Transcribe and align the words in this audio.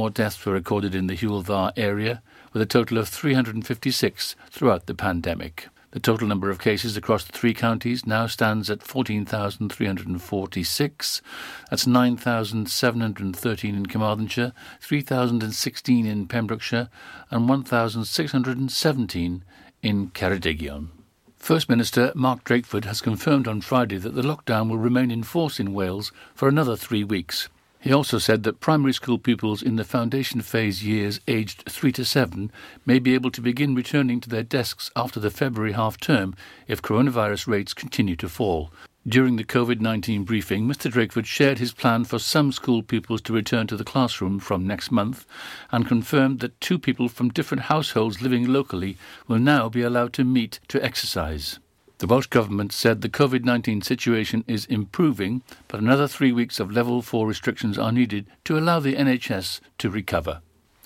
more 0.00 0.08
deaths 0.08 0.46
were 0.46 0.54
recorded 0.54 0.94
in 0.94 1.08
the 1.08 1.14
Dda 1.14 1.72
area, 1.76 2.22
with 2.54 2.62
a 2.62 2.66
total 2.66 2.96
of 2.96 3.06
356 3.06 4.34
throughout 4.48 4.86
the 4.86 4.94
pandemic. 4.94 5.68
The 5.90 6.00
total 6.00 6.26
number 6.26 6.48
of 6.48 6.58
cases 6.58 6.96
across 6.96 7.24
the 7.24 7.32
three 7.32 7.52
counties 7.52 8.06
now 8.06 8.26
stands 8.26 8.70
at 8.70 8.82
14,346. 8.82 11.22
That's 11.68 11.86
9,713 11.86 13.74
in 13.74 13.84
Carmarthenshire, 13.84 14.54
3,016 14.80 16.06
in 16.06 16.26
Pembrokeshire, 16.26 16.88
and 17.30 17.46
1,617 17.46 19.44
in 19.82 20.10
Ceredigion. 20.12 20.88
First 21.36 21.68
Minister 21.68 22.10
Mark 22.14 22.42
Drakeford 22.44 22.86
has 22.86 23.02
confirmed 23.02 23.46
on 23.46 23.60
Friday 23.60 23.98
that 23.98 24.14
the 24.14 24.22
lockdown 24.22 24.70
will 24.70 24.78
remain 24.78 25.10
in 25.10 25.24
force 25.24 25.60
in 25.60 25.74
Wales 25.74 26.10
for 26.34 26.48
another 26.48 26.74
three 26.74 27.04
weeks. 27.04 27.50
He 27.82 27.94
also 27.94 28.18
said 28.18 28.42
that 28.42 28.60
primary 28.60 28.92
school 28.92 29.18
pupils 29.18 29.62
in 29.62 29.76
the 29.76 29.84
foundation 29.84 30.42
phase 30.42 30.84
years 30.84 31.18
aged 31.26 31.64
3 31.66 31.92
to 31.92 32.04
7 32.04 32.52
may 32.84 32.98
be 32.98 33.14
able 33.14 33.30
to 33.30 33.40
begin 33.40 33.74
returning 33.74 34.20
to 34.20 34.28
their 34.28 34.42
desks 34.42 34.90
after 34.94 35.18
the 35.18 35.30
February 35.30 35.72
half 35.72 35.98
term 35.98 36.34
if 36.68 36.82
coronavirus 36.82 37.46
rates 37.46 37.72
continue 37.72 38.16
to 38.16 38.28
fall. 38.28 38.70
During 39.08 39.36
the 39.36 39.44
COVID 39.44 39.80
19 39.80 40.24
briefing, 40.24 40.68
Mr. 40.68 40.92
Drakeford 40.92 41.24
shared 41.24 41.58
his 41.58 41.72
plan 41.72 42.04
for 42.04 42.18
some 42.18 42.52
school 42.52 42.82
pupils 42.82 43.22
to 43.22 43.32
return 43.32 43.66
to 43.68 43.78
the 43.78 43.82
classroom 43.82 44.40
from 44.40 44.66
next 44.66 44.90
month 44.90 45.24
and 45.72 45.88
confirmed 45.88 46.40
that 46.40 46.60
two 46.60 46.78
people 46.78 47.08
from 47.08 47.30
different 47.30 47.64
households 47.64 48.20
living 48.20 48.46
locally 48.46 48.98
will 49.26 49.38
now 49.38 49.70
be 49.70 49.80
allowed 49.80 50.12
to 50.12 50.22
meet 50.24 50.60
to 50.68 50.84
exercise. 50.84 51.58
The 52.00 52.06
Welsh 52.06 52.28
Government 52.28 52.72
said 52.72 53.02
the 53.02 53.10
COVID 53.10 53.44
19 53.44 53.82
situation 53.82 54.42
is 54.46 54.64
improving, 54.64 55.42
but 55.68 55.80
another 55.80 56.08
three 56.08 56.32
weeks 56.32 56.58
of 56.58 56.72
level 56.72 57.02
4 57.02 57.26
restrictions 57.26 57.76
are 57.76 57.92
needed 57.92 58.24
to 58.44 58.56
allow 58.56 58.80
the 58.80 58.94
NHS 58.94 59.60
to 59.76 59.90
recover. 59.90 60.40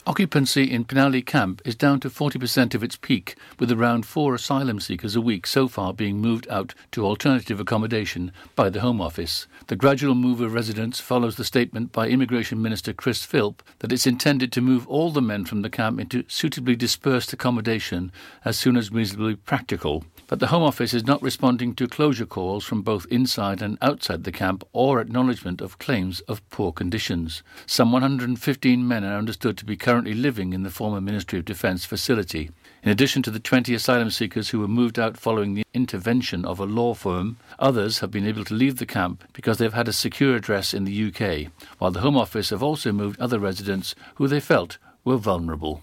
Occupancy 0.09 0.65
in 0.65 0.85
Penally 0.85 1.25
Camp 1.25 1.63
is 1.65 1.77
down 1.77 2.01
to 2.01 2.11
40% 2.11 2.75
of 2.75 2.83
its 2.83 2.97
peak, 2.97 3.37
with 3.61 3.71
around 3.71 4.07
four 4.07 4.35
asylum 4.35 4.81
seekers 4.81 5.15
a 5.15 5.21
week 5.21 5.47
so 5.47 5.69
far 5.69 5.95
being 5.95 6.19
moved 6.19 6.49
out 6.51 6.75
to 6.91 7.07
alternative 7.07 7.61
accommodation 7.61 8.33
by 8.57 8.69
the 8.69 8.81
Home 8.81 9.01
Office. 9.01 9.47
The 9.69 9.77
gradual 9.77 10.17
move 10.17 10.41
of 10.41 10.53
residents 10.53 10.99
follows 10.99 11.37
the 11.37 11.45
statement 11.45 11.93
by 11.93 12.09
Immigration 12.09 12.61
Minister 12.61 12.93
Chris 12.93 13.23
Philp 13.23 13.63
that 13.79 13.93
it's 13.93 14.07
intended 14.07 14.51
to 14.51 14.61
move 14.61 14.85
all 14.89 15.13
the 15.13 15.23
men 15.23 15.45
from 15.45 15.63
the 15.63 15.71
camp 15.71 16.01
into 16.01 16.25
suitably 16.27 16.75
dispersed 16.75 17.33
accommodation 17.33 18.11
as 18.45 18.59
soon 18.59 18.77
as 18.77 18.91
reasonably 18.91 19.37
practical 19.37 20.05
but 20.27 20.41
the 20.41 20.49
Home 20.49 20.63
Office 20.63 20.95
is 20.95 21.07
not 21.07 21.23
responding 21.23 21.75
to 21.75 21.87
closure 21.87 22.27
calls 22.27 22.65
from 22.65 22.83
both 22.83 23.07
inside 23.11 23.61
and 23.61 23.79
outside 23.81 24.25
the 24.25 24.33
camp 24.33 24.65
or 24.73 25.01
acknowledgement 25.01 25.61
of 25.61 25.79
claims 25.79 26.21
of 26.23 26.49
poor 26.51 26.73
conditions. 26.73 27.43
Some 27.67 27.93
115 27.93 28.87
men 28.87 29.05
are 29.05 29.19
understood 29.19 29.59
to 29.59 29.65
be 29.65 29.77
currently 29.77 30.15
living 30.15 30.53
in 30.53 30.63
the 30.63 30.71
former 30.71 31.01
Ministry 31.01 31.39
of 31.39 31.45
Defence 31.45 31.85
facility. 31.85 32.51
In 32.83 32.91
addition 32.91 33.23
to 33.23 33.31
the 33.31 33.41
20 33.41 33.75
asylum 33.75 34.11
seekers 34.11 34.51
who 34.51 34.61
were 34.61 34.69
moved 34.69 34.99
out 34.99 35.17
following 35.17 35.55
the 35.55 35.65
intervention 35.73 36.45
of 36.45 36.61
a 36.61 36.65
law 36.67 36.95
firm, 36.95 37.39
others 37.59 38.01
have 38.01 38.11
been 38.11 38.27
able 38.27 38.45
to 38.45 38.55
leave 38.55 38.77
the 38.77 38.87
camp 38.87 39.25
because 39.33 39.59
they've 39.59 39.73
had 39.73 39.89
a 39.89 39.93
secure 39.93 40.37
address 40.37 40.75
in 40.75 40.85
the 40.85 41.09
UK, 41.09 41.51
while 41.79 41.91
the 41.91 42.01
Home 42.01 42.17
Office 42.17 42.51
have 42.51 42.63
also 42.63 42.93
moved 42.93 43.19
other 43.21 43.39
residents 43.39 43.95
who 44.17 44.29
they 44.29 44.41
felt 44.41 44.79
were 45.05 45.17
vulnerable. 45.17 45.83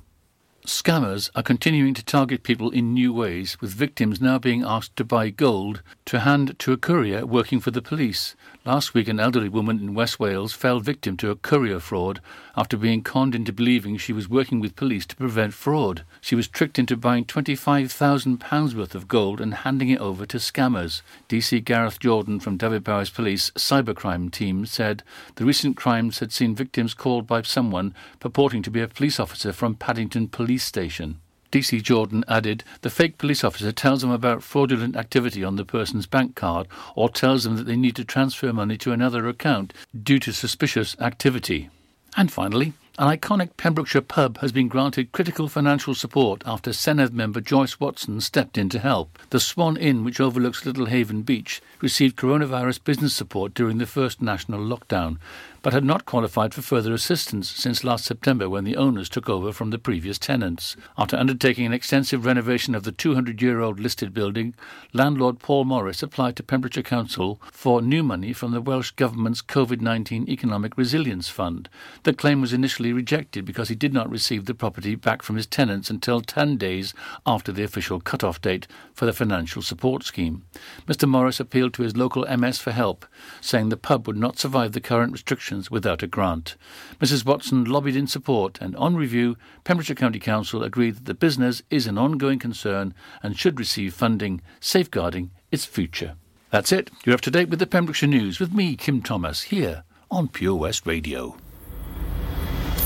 Scammers 0.66 1.31
are 1.34 1.42
continuing 1.42 1.95
to 1.95 2.06
target 2.06 2.44
people 2.44 2.70
in 2.70 2.94
new 2.94 3.12
ways, 3.12 3.59
with 3.59 3.72
victims 3.72 4.22
now 4.22 4.38
being 4.38 4.64
asked 4.64 4.95
to 4.95 5.04
buy 5.04 5.31
gold 5.31 5.81
to 6.06 6.20
hand 6.20 6.59
to 6.59 6.72
a 6.72 6.78
courier 6.78 7.26
working 7.26 7.59
for 7.59 7.72
the 7.72 7.81
police. 7.81 8.36
Last 8.64 8.94
week, 8.94 9.08
an 9.08 9.20
elderly 9.20 9.50
woman 9.50 9.80
in 9.80 9.95
West 9.95 10.20
Wales 10.20 10.54
fell 10.54 10.80
victim 10.80 11.17
to 11.17 11.32
a 11.32 11.36
courier 11.36 11.80
fraud 11.80 12.22
after 12.56 12.78
being 12.78 13.02
conned 13.02 13.34
into 13.34 13.52
believing 13.52 13.98
she 13.98 14.14
was 14.14 14.30
working 14.30 14.59
with 14.59 14.76
police 14.76 15.08
to 15.08 15.16
prevent 15.16 15.56
fraud. 15.56 16.04
She 16.20 16.36
was 16.36 16.48
tricked 16.48 16.78
into 16.78 16.95
buying 16.95 17.26
£25,000 17.26 18.76
worth 18.76 18.94
of 18.94 19.08
gold 19.08 19.42
and 19.42 19.56
handing 19.56 19.89
it 19.89 20.00
over 20.00 20.28
to 20.28 20.38
scammers. 20.38 21.02
DC 21.27 21.66
Gareth 21.66 22.00
Jordan 22.00 22.39
from 22.39 22.58
Dyfed-Powys 22.58 23.10
Police 23.10 23.50
cybercrime 23.52 24.32
team 24.32 24.67
said 24.67 25.02
the 25.38 25.45
recent 25.45 25.76
crimes 25.76 26.20
had 26.20 26.32
seen 26.32 26.54
victims 26.54 26.94
called 26.94 27.26
by 27.26 27.42
someone 27.42 27.95
purporting 28.20 28.61
to 28.61 28.70
be 28.70 28.82
a 28.82 28.88
police 28.88 29.20
officer 29.20 29.52
from 29.54 29.73
Paddington 29.73 30.27
Police 30.27 30.51
Station. 30.58 31.20
DC 31.52 31.84
Jordan 31.84 32.23
added, 32.28 32.64
the 32.82 32.89
fake 32.89 33.17
police 33.17 33.44
officer 33.44 33.72
tells 33.72 34.02
them 34.02 34.12
about 34.12 34.42
fraudulent 34.42 34.95
activity 34.95 35.44
on 35.44 35.58
the 35.58 35.66
person's 35.66 36.08
bank 36.08 36.36
card 36.36 36.67
or 36.95 37.10
tells 37.10 37.44
them 37.44 37.58
that 37.58 37.66
they 37.66 37.76
need 37.76 37.95
to 37.98 38.06
transfer 38.06 38.54
money 38.54 38.78
to 38.78 38.94
another 38.94 39.28
account 39.28 39.73
due 40.02 40.20
to 40.20 40.32
suspicious 40.32 40.95
activity. 41.00 41.70
And 42.16 42.32
finally, 42.32 42.73
an 43.00 43.08
iconic 43.08 43.56
Pembrokeshire 43.58 44.02
pub 44.02 44.39
has 44.39 44.52
been 44.52 44.67
granted 44.67 45.12
critical 45.12 45.48
financial 45.48 45.95
support 45.95 46.44
after 46.45 46.72
Senedd 46.72 47.14
member 47.14 47.39
Joyce 47.39 47.80
Watson 47.80 48.20
stepped 48.20 48.58
in 48.58 48.68
to 48.70 48.80
help. 48.80 49.18
The 49.30 49.39
Swan 49.39 49.78
Inn, 49.78 50.04
which 50.04 50.20
overlooks 50.20 50.66
Little 50.66 50.88
Haven 50.88 51.22
Beach, 51.22 51.62
received 51.82 52.18
coronavirus 52.18 52.83
business 52.83 53.14
support 53.14 53.54
during 53.54 53.78
the 53.78 53.86
first 53.86 54.22
national 54.22 54.60
lockdown, 54.60 55.18
but 55.61 55.73
had 55.73 55.86
not 55.86 56.05
qualified 56.05 56.54
for 56.54 56.61
further 56.61 56.94
assistance 56.94 57.49
since 57.49 57.83
last 57.83 58.05
September 58.05 58.49
when 58.49 58.64
the 58.64 58.76
owners 58.76 59.10
took 59.10 59.30
over 59.30 59.52
from 59.52 59.70
the 59.70 59.77
previous 59.77 60.17
tenants. 60.17 60.76
After 60.98 61.17
undertaking 61.17 61.66
an 61.66 61.73
extensive 61.73 62.26
renovation 62.26 62.73
of 62.73 62.83
the 62.83 62.92
200 62.92 63.42
year 63.42 63.60
old 63.60 63.80
listed 63.80 64.14
building, 64.14 64.55
landlord 64.94 65.39
Paul 65.39 65.66
Morris 65.66 66.02
applied 66.02 66.36
to 66.38 66.44
Pembrokeshire 66.44 66.83
Council 66.83 67.39
for 67.52 67.82
new 67.82 68.02
money 68.02 68.33
from 68.33 68.52
the 68.52 68.61
Welsh 68.61 68.92
Government's 68.92 69.42
COVID 69.42 69.82
19 69.82 70.27
Economic 70.27 70.77
Resilience 70.77 71.30
Fund. 71.30 71.70
The 72.04 72.14
claim 72.14 72.42
was 72.42 72.54
initially 72.54 72.94
rejected 72.94 73.45
because 73.45 73.70
he 73.70 73.76
did 73.76 73.94
not 73.94 74.10
receive 74.10 74.45
the 74.45 74.55
property 74.55 74.95
back 74.95 75.21
from 75.21 75.36
his 75.36 75.45
tenants 75.45 75.89
until 75.89 76.21
10 76.21 76.58
days 76.58 76.94
after 77.26 77.52
the 77.52 77.64
official 77.64 78.00
cut-off 78.00 78.42
date 78.42 78.67
for 78.94 79.05
the 79.05 79.14
financial 79.14 79.61
support 79.61 80.04
scheme. 80.04 80.44
Mr 80.88 81.08
Morris 81.08 81.39
appealed 81.39 81.73
to 81.73 81.83
his 81.83 81.95
local 81.95 82.26
MS 82.26 82.58
for 82.58 82.71
help, 82.71 83.05
saying 83.42 83.70
the 83.70 83.77
pub 83.77 84.08
would 84.08 84.17
not 84.17 84.39
survive 84.39 84.71
the 84.71 84.82
current 84.82 85.11
restrictions 85.11 85.51
without 85.70 86.02
a 86.02 86.08
grant. 86.08 86.56
Mrs. 87.00 87.26
Watson 87.26 87.66
lobbied 87.66 87.95
in 87.95 88.08
support, 88.08 88.58
and 88.62 88.76
on 88.78 88.95
review, 88.95 89.36
Pembrokeshire 89.64 89.95
County 89.95 90.20
Council 90.20 90.64
agreed 90.64 90.95
that 90.95 91.06
the 91.06 91.14
business 91.14 91.62
is 91.70 91.88
an 91.88 91.98
ongoing 91.98 92.39
concern 92.39 92.94
and 93.22 93.38
should 93.38 93.60
receive 93.60 93.94
funding, 93.94 94.42
safeguarding 94.60 95.32
its 95.52 95.66
future. 95.66 96.16
That's 96.50 96.72
it. 96.72 96.89
You're 97.06 97.16
up 97.16 97.22
to 97.22 97.32
date 97.32 97.50
with 97.50 97.60
the 97.60 97.67
Pembrokeshire 97.67 98.10
News 98.10 98.39
with 98.39 98.54
me, 98.54 98.76
Kim 98.76 99.02
Thomas, 99.02 99.44
here 99.44 99.84
on 100.10 100.28
Pure 100.28 100.56
West 100.56 100.86
Radio. 100.86 101.36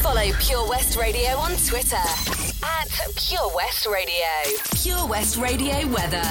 Follow 0.05 0.31
Pure 0.39 0.69
West 0.69 0.97
Radio 0.97 1.31
on 1.31 1.49
Twitter 1.65 1.95
at 1.95 3.15
Pure 3.15 3.51
West 3.55 3.87
Radio. 3.87 4.27
Pure 4.75 5.07
West 5.07 5.35
Radio 5.35 5.87
weather. 5.87 6.21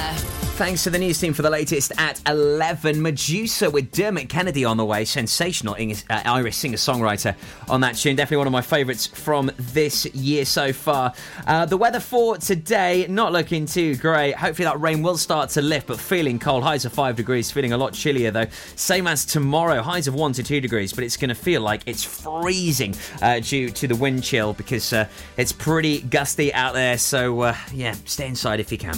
Thanks 0.55 0.85
to 0.85 0.89
the 0.89 0.97
news 0.97 1.19
team 1.19 1.33
for 1.33 1.41
the 1.41 1.49
latest 1.49 1.91
at 1.97 2.21
11. 2.29 2.95
Meduza 2.95 3.69
with 3.69 3.91
Dermot 3.91 4.29
Kennedy 4.29 4.63
on 4.63 4.77
the 4.77 4.85
way. 4.85 5.03
Sensational 5.03 5.75
uh, 5.75 6.21
Irish 6.23 6.55
singer 6.55 6.77
songwriter 6.77 7.35
on 7.67 7.81
that 7.81 7.97
tune. 7.97 8.15
Definitely 8.15 8.37
one 8.37 8.47
of 8.47 8.53
my 8.53 8.61
favourites 8.61 9.05
from 9.05 9.51
this 9.57 10.05
year 10.15 10.45
so 10.45 10.71
far. 10.71 11.13
Uh, 11.45 11.65
the 11.65 11.75
weather 11.75 11.99
for 11.99 12.37
today, 12.37 13.05
not 13.09 13.33
looking 13.33 13.65
too 13.65 13.97
great. 13.97 14.35
Hopefully, 14.35 14.63
that 14.63 14.79
rain 14.79 15.01
will 15.01 15.17
start 15.17 15.49
to 15.51 15.61
lift, 15.61 15.87
but 15.87 15.99
feeling 15.99 16.39
cold. 16.39 16.63
Highs 16.63 16.85
of 16.85 16.93
5 16.93 17.17
degrees, 17.17 17.51
feeling 17.51 17.73
a 17.73 17.77
lot 17.77 17.91
chillier 17.91 18.31
though. 18.31 18.47
Same 18.77 19.07
as 19.07 19.25
tomorrow, 19.25 19.81
highs 19.81 20.07
of 20.07 20.13
1 20.13 20.31
to 20.33 20.43
2 20.43 20.61
degrees, 20.61 20.93
but 20.93 21.03
it's 21.03 21.17
going 21.17 21.27
to 21.27 21.35
feel 21.35 21.59
like 21.59 21.81
it's 21.85 22.05
freezing 22.05 22.95
uh, 23.21 23.41
due 23.41 23.64
to 23.69 23.87
the 23.87 23.95
wind 23.95 24.23
chill 24.23 24.53
because 24.53 24.93
uh, 24.93 25.07
it's 25.37 25.51
pretty 25.51 26.01
gusty 26.01 26.53
out 26.53 26.73
there. 26.73 26.97
So, 26.97 27.41
uh, 27.41 27.55
yeah, 27.73 27.95
stay 28.05 28.27
inside 28.27 28.59
if 28.59 28.71
you 28.71 28.77
can. 28.77 28.97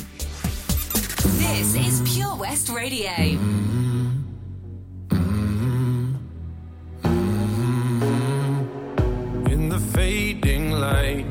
This 1.38 1.76
is 1.76 2.02
Pure 2.14 2.36
West 2.36 2.70
Radio. 2.70 3.12
In 9.52 9.70
the 9.70 9.80
fading 9.94 10.72
light, 10.72 11.26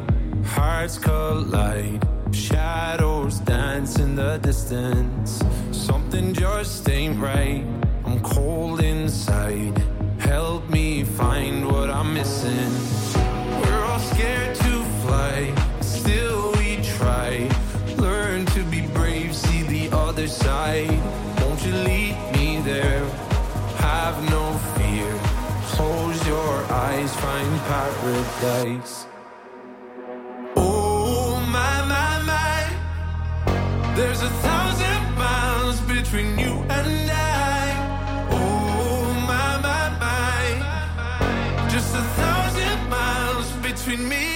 hearts 0.44 0.98
collide. 0.98 2.02
Shadows 2.32 3.38
dance 3.40 3.98
in 3.98 4.14
the 4.14 4.38
distance. 4.38 5.42
Something 5.70 6.34
just 6.34 6.88
ain't 6.88 7.18
right. 7.20 7.64
I'm 8.04 8.20
cold 8.20 8.80
inside. 8.80 9.76
Help 10.18 10.68
me 10.68 11.04
find 11.04 11.66
what 11.66 11.90
I'm 11.90 12.12
missing. 12.14 13.25
Paradise. 27.66 29.06
Oh 30.56 31.40
my 31.56 31.74
my 31.92 32.22
my. 32.30 32.58
There's 33.96 34.22
a 34.22 34.32
thousand 34.46 35.02
miles 35.18 35.80
between 35.82 36.38
you 36.38 36.54
and 36.76 37.10
I. 37.10 37.25
me 43.98 44.35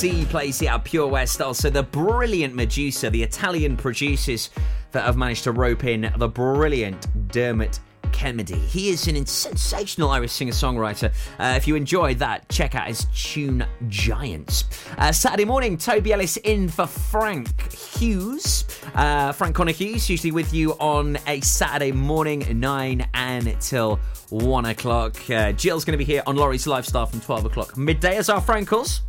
C 0.00 0.24
plays 0.24 0.62
it 0.62 0.68
out 0.68 0.86
Pure 0.86 1.08
West. 1.08 1.42
Also, 1.42 1.68
the 1.68 1.82
brilliant 1.82 2.54
Meduza, 2.54 3.10
the 3.10 3.22
Italian 3.22 3.76
producers 3.76 4.48
that 4.92 5.04
have 5.04 5.18
managed 5.18 5.44
to 5.44 5.52
rope 5.52 5.84
in 5.84 6.10
the 6.16 6.26
brilliant 6.26 7.06
Dermot 7.28 7.80
Kennedy. 8.10 8.56
He 8.56 8.88
is 8.88 9.06
an 9.08 9.26
sensational 9.26 10.08
Irish 10.08 10.32
singer 10.32 10.52
songwriter. 10.52 11.12
Uh, 11.38 11.52
if 11.54 11.68
you 11.68 11.74
enjoyed 11.74 12.18
that, 12.20 12.48
check 12.48 12.74
out 12.74 12.88
his 12.88 13.08
tune 13.14 13.66
Giants. 13.88 14.64
Uh, 14.96 15.12
Saturday 15.12 15.44
morning, 15.44 15.76
Toby 15.76 16.14
Ellis 16.14 16.38
in 16.38 16.70
for 16.70 16.86
Frank 16.86 17.70
Hughes. 17.70 18.64
Uh, 18.94 19.32
Frank 19.32 19.54
Connor 19.54 19.72
Hughes, 19.72 20.08
usually 20.08 20.32
with 20.32 20.54
you 20.54 20.72
on 20.78 21.18
a 21.26 21.42
Saturday 21.42 21.92
morning, 21.92 22.46
9 22.58 23.06
and 23.12 23.60
till 23.60 23.96
1 24.30 24.64
o'clock. 24.64 25.18
Uh, 25.28 25.52
Jill's 25.52 25.84
going 25.84 25.92
to 25.92 25.98
be 25.98 26.10
here 26.10 26.22
on 26.26 26.36
Laurie's 26.36 26.66
Lifestyle 26.66 27.04
from 27.04 27.20
12 27.20 27.44
o'clock. 27.44 27.76
Midday 27.76 28.16
is 28.16 28.30
our 28.30 28.40
Frankles. 28.40 29.02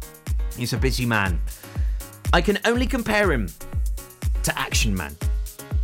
He's 0.58 0.74
a 0.74 0.77
busy 0.77 1.05
man. 1.05 1.39
I 2.34 2.41
can 2.41 2.60
only 2.65 2.86
compare 2.86 3.31
him 3.31 3.50
to 4.43 4.58
Action 4.58 4.96
Man. 4.96 5.15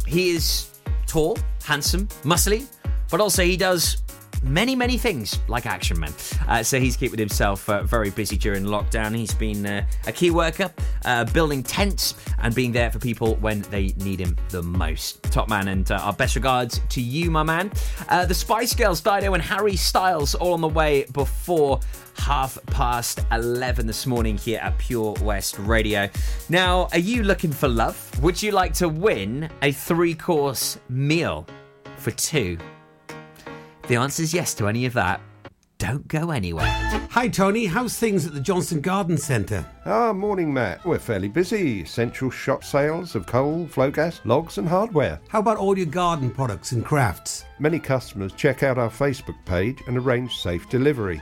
He 0.06 0.32
is 0.32 0.70
tall, 1.06 1.38
handsome, 1.64 2.08
muscly, 2.24 2.66
but 3.10 3.20
also 3.20 3.44
he 3.44 3.58
does 3.58 4.04
many, 4.44 4.76
many 4.76 4.98
things 4.98 5.40
like 5.48 5.66
Action 5.66 6.00
Man. 6.00 6.14
Uh, 6.48 6.64
so 6.64 6.80
he's 6.80 6.96
keeping 6.96 7.20
himself 7.20 7.70
uh, 7.70 7.84
very 7.84 8.10
busy 8.10 8.38
during 8.38 8.64
lockdown. 8.64 9.16
He's 9.16 9.34
been 9.34 9.66
uh, 9.66 9.86
a 10.06 10.12
key 10.12 10.32
worker, 10.32 10.72
uh, 11.06 11.26
building 11.26 11.64
tents 11.64 12.16
and 12.40 12.54
being 12.54 12.72
there 12.72 12.92
for 12.92 13.00
people 13.00 13.36
when 13.36 13.62
they 13.64 13.94
need 13.98 14.20
him 14.20 14.36
the 14.50 14.64
most. 14.64 15.24
Top 15.24 15.50
man, 15.50 15.68
and 15.68 15.90
uh, 15.92 15.96
our 15.96 16.14
best 16.14 16.36
regards 16.36 16.82
to 16.90 17.02
you, 17.02 17.32
my 17.32 17.44
man. 17.44 17.72
Uh, 18.10 18.26
the 18.26 18.34
Spice 18.34 18.74
Girls, 18.74 19.02
Dido 19.02 19.34
and 19.34 19.44
Harry 19.44 19.76
Styles, 19.76 20.36
all 20.36 20.54
on 20.54 20.62
the 20.62 20.68
way 20.68 21.06
before 21.14 21.80
half 22.18 22.58
past 22.68 23.22
11 23.32 23.88
this 23.88 24.06
morning 24.06 24.38
here 24.38 24.60
at 24.62 24.78
Pure 24.78 25.16
West 25.22 25.58
Radio. 25.60 26.10
Now, 26.50 26.88
are 26.92 27.00
you 27.00 27.24
looking 27.24 27.52
for 27.52 27.68
love? 27.68 27.98
Would 28.22 28.42
you 28.42 28.52
like 28.52 28.74
to 28.76 28.90
win 28.90 29.50
a 29.62 29.72
three 29.72 30.16
course 30.16 30.80
meal 30.90 31.46
for 31.98 32.12
two? 32.12 32.58
The 33.88 33.96
answer 33.96 34.24
is 34.24 34.34
yes 34.34 34.54
to 34.56 34.68
any 34.68 34.86
of 34.86 34.94
that. 34.94 35.22
Don't 35.78 36.08
go 36.08 36.32
anywhere. 36.32 36.66
Hi, 37.12 37.28
Tony. 37.28 37.68
How's 37.68 37.98
things 37.98 38.26
at 38.26 38.34
the 38.34 38.42
Johnston 38.42 38.82
Garden 38.82 39.16
Centre? 39.18 39.66
Ah, 39.86 40.12
morning, 40.12 40.54
Matt. 40.54 40.84
We're 40.86 41.00
fairly 41.00 41.30
busy. 41.30 41.86
Central 41.86 42.30
shop 42.30 42.64
sales 42.64 43.16
of 43.16 43.26
coal, 43.26 43.66
Flogas, 43.68 44.20
logs, 44.26 44.58
and 44.58 44.68
hardware. 44.68 45.22
How 45.30 45.40
about 45.40 45.58
all 45.58 45.78
your 45.78 45.88
garden 45.88 46.32
products 46.32 46.74
and 46.74 46.84
crafts? 46.84 47.46
Many 47.60 47.80
customers 47.80 48.34
check 48.34 48.64
out 48.64 48.78
our 48.78 48.90
Facebook 48.90 49.38
page 49.46 49.82
and 49.88 49.98
arrange 49.98 50.36
safe 50.36 50.68
delivery. 50.68 51.22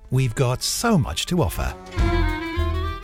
We've 0.11 0.35
got 0.35 0.61
so 0.61 0.97
much 0.97 1.25
to 1.27 1.41
offer. 1.41 1.73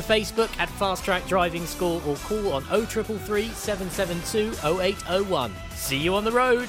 Facebook 0.00 0.50
at 0.58 0.68
Fast 0.70 1.04
Track 1.04 1.26
Driving 1.26 1.66
School 1.66 2.02
or 2.06 2.16
call 2.16 2.52
on 2.52 2.62
0333 2.64 3.48
772 3.48 4.52
0801. 4.66 5.52
See 5.74 5.98
you 5.98 6.14
on 6.14 6.24
the 6.24 6.32
road. 6.32 6.68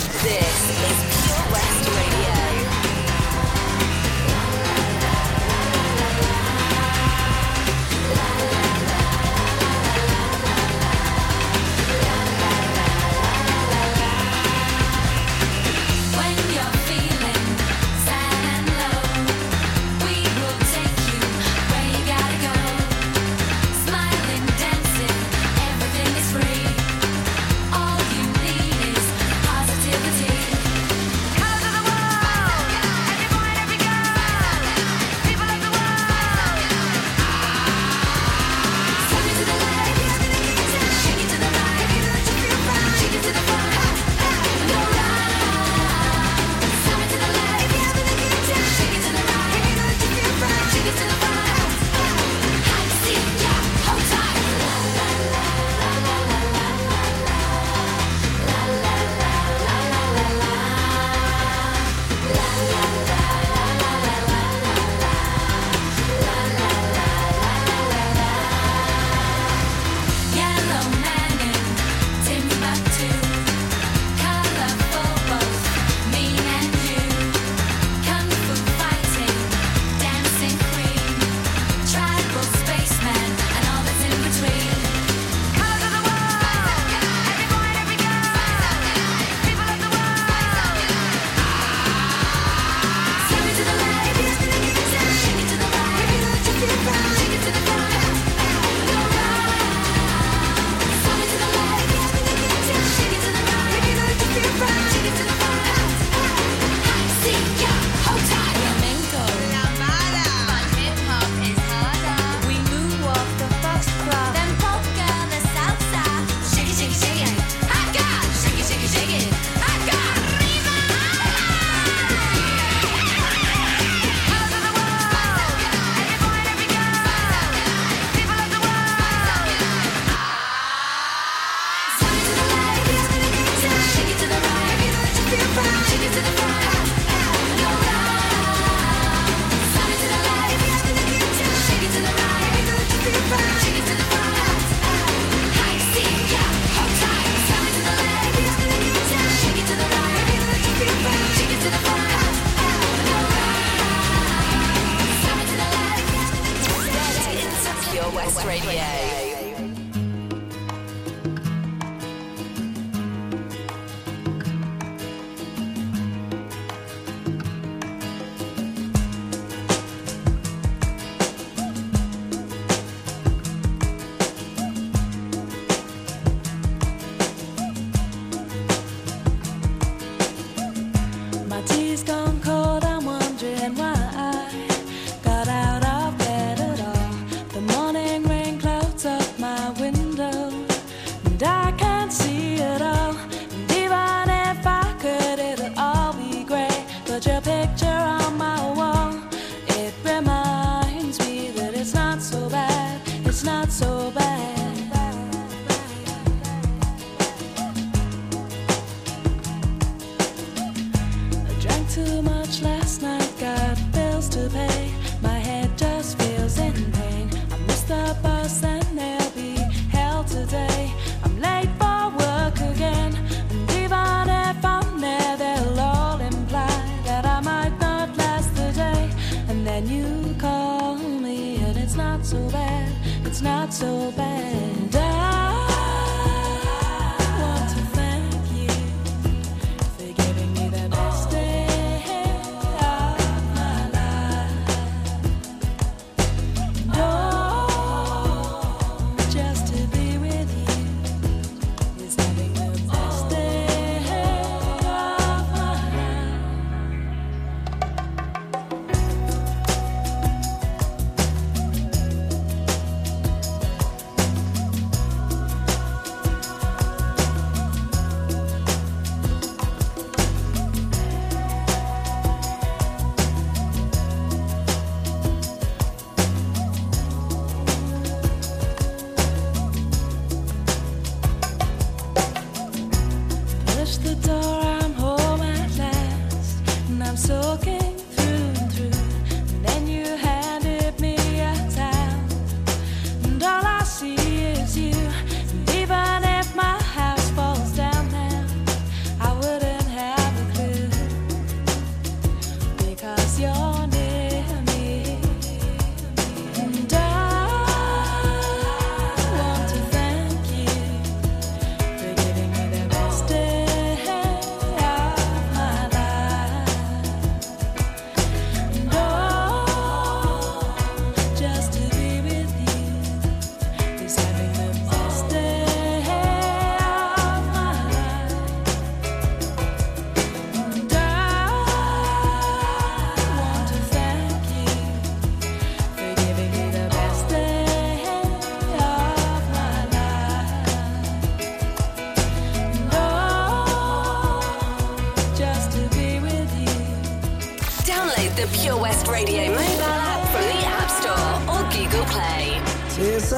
This 0.00 1.14
is 1.14 1.19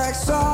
Tastes 0.03 0.29
like 0.29 0.52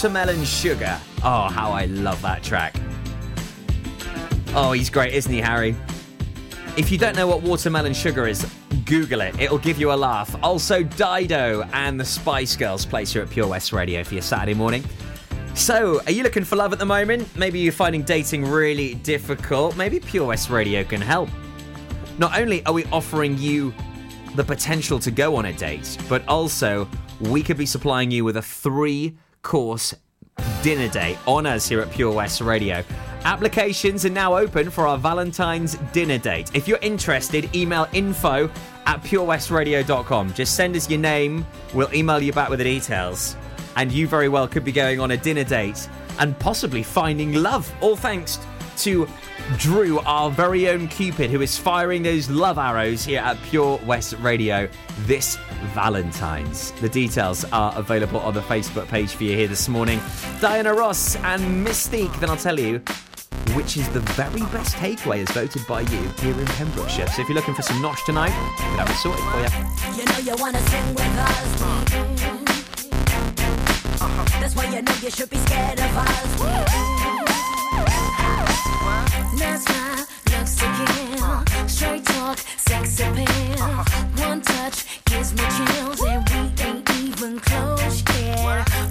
Watermelon 0.00 0.42
Sugar. 0.46 0.98
Oh, 1.22 1.50
how 1.50 1.72
I 1.72 1.84
love 1.84 2.22
that 2.22 2.42
track. 2.42 2.74
Oh, 4.54 4.72
he's 4.72 4.88
great, 4.88 5.12
isn't 5.12 5.30
he, 5.30 5.42
Harry? 5.42 5.76
If 6.78 6.90
you 6.90 6.96
don't 6.96 7.14
know 7.14 7.26
what 7.26 7.42
watermelon 7.42 7.92
sugar 7.92 8.26
is, 8.26 8.50
Google 8.86 9.20
it. 9.20 9.38
It'll 9.38 9.58
give 9.58 9.78
you 9.78 9.92
a 9.92 9.94
laugh. 9.94 10.34
Also, 10.42 10.82
Dido 10.82 11.68
and 11.74 12.00
the 12.00 12.04
Spice 12.06 12.56
Girls 12.56 12.86
place 12.86 13.12
here 13.12 13.20
at 13.20 13.28
Pure 13.28 13.48
West 13.48 13.74
Radio 13.74 14.02
for 14.02 14.14
your 14.14 14.22
Saturday 14.22 14.54
morning. 14.54 14.82
So, 15.52 16.00
are 16.06 16.12
you 16.12 16.22
looking 16.22 16.44
for 16.44 16.56
love 16.56 16.72
at 16.72 16.78
the 16.78 16.86
moment? 16.86 17.28
Maybe 17.36 17.58
you're 17.58 17.70
finding 17.70 18.02
dating 18.02 18.46
really 18.46 18.94
difficult. 18.94 19.76
Maybe 19.76 20.00
Pure 20.00 20.28
West 20.28 20.48
Radio 20.48 20.82
can 20.82 21.02
help. 21.02 21.28
Not 22.16 22.40
only 22.40 22.64
are 22.64 22.72
we 22.72 22.86
offering 22.86 23.36
you 23.36 23.74
the 24.34 24.44
potential 24.44 24.98
to 24.98 25.10
go 25.10 25.36
on 25.36 25.44
a 25.44 25.52
date, 25.52 25.98
but 26.08 26.26
also 26.26 26.88
we 27.20 27.42
could 27.42 27.58
be 27.58 27.66
supplying 27.66 28.10
you 28.10 28.24
with 28.24 28.38
a 28.38 28.42
three 28.42 29.14
course 29.42 29.94
dinner 30.62 30.88
date 30.88 31.18
on 31.26 31.46
us 31.46 31.68
here 31.68 31.80
at 31.80 31.90
Pure 31.90 32.12
West 32.12 32.40
Radio. 32.40 32.82
Applications 33.24 34.06
are 34.06 34.10
now 34.10 34.36
open 34.36 34.70
for 34.70 34.86
our 34.86 34.96
Valentine's 34.96 35.74
dinner 35.92 36.18
date. 36.18 36.50
If 36.54 36.66
you're 36.66 36.78
interested, 36.80 37.54
email 37.54 37.86
info 37.92 38.50
at 38.86 39.02
purewestradio.com. 39.02 40.32
Just 40.32 40.54
send 40.54 40.74
us 40.74 40.88
your 40.88 41.00
name, 41.00 41.46
we'll 41.74 41.92
email 41.94 42.20
you 42.20 42.32
back 42.32 42.48
with 42.48 42.58
the 42.58 42.64
details. 42.64 43.36
And 43.76 43.92
you 43.92 44.08
very 44.08 44.28
well 44.28 44.48
could 44.48 44.64
be 44.64 44.72
going 44.72 45.00
on 45.00 45.10
a 45.10 45.16
dinner 45.16 45.44
date 45.44 45.88
and 46.18 46.38
possibly 46.38 46.82
finding 46.82 47.34
love. 47.34 47.72
All 47.80 47.96
thanks 47.96 48.38
to 48.80 49.08
Drew, 49.58 49.98
our 50.00 50.30
very 50.30 50.68
own 50.68 50.88
Cupid, 50.88 51.30
who 51.30 51.40
is 51.40 51.56
firing 51.56 52.02
those 52.02 52.30
love 52.30 52.58
arrows 52.58 53.04
here 53.04 53.20
at 53.20 53.40
Pure 53.42 53.80
West 53.84 54.14
Radio 54.20 54.68
this 55.00 55.36
Valentine's. 55.74 56.72
The 56.72 56.88
details 56.88 57.44
are 57.52 57.76
available 57.76 58.20
on 58.20 58.34
the 58.34 58.40
Facebook 58.40 58.88
page 58.88 59.12
for 59.12 59.24
you 59.24 59.36
here 59.36 59.48
this 59.48 59.68
morning. 59.68 60.00
Diana 60.40 60.72
Ross 60.72 61.16
and 61.16 61.64
Mis-Teeq, 61.64 62.18
then 62.20 62.30
I'll 62.30 62.36
tell 62.36 62.58
you 62.58 62.82
which 63.54 63.76
is 63.76 63.88
the 63.90 64.00
very 64.00 64.40
best 64.52 64.76
takeaway 64.76 65.22
as 65.22 65.30
voted 65.32 65.66
by 65.66 65.80
you 65.80 65.98
here 66.20 66.38
in 66.38 66.46
Pembrokeshire. 66.46 67.08
So 67.08 67.22
if 67.22 67.28
you're 67.28 67.34
looking 67.34 67.54
for 67.54 67.62
some 67.62 67.82
nosh 67.82 68.04
tonight, 68.04 68.32
we'll 68.60 68.78
have 68.78 68.88
it 68.88 68.94
sorted 68.94 69.24
for 69.24 69.40
you. 69.40 69.48
You 69.98 70.04
know 70.04 70.18
you 70.18 70.36
wanna 70.40 70.60
sing 70.68 70.94
with 70.94 71.18
us. 71.18 71.62
Mm-hmm. 71.62 72.50
That's 74.40 74.54
why 74.54 74.64
you 74.66 74.82
know 74.82 74.92
you 75.02 75.10
should 75.10 75.30
be 75.30 75.36
scared 75.38 75.80
of 75.80 75.96
us. 75.96 77.29
Nice 79.40 79.64
smile, 79.64 80.04
looks 80.32 80.54
kill. 80.60 81.66
Straight 81.66 82.04
talk, 82.04 82.38
sex 82.58 83.00
appeal. 83.00 83.56
One 84.28 84.42
touch 84.42 84.84
gives 85.06 85.32
me 85.32 85.44
chills, 85.56 86.00
and 86.02 86.28
we 86.28 86.36
ain't 86.62 86.90
even 87.00 87.40
close 87.40 88.02
yet. 88.18 88.44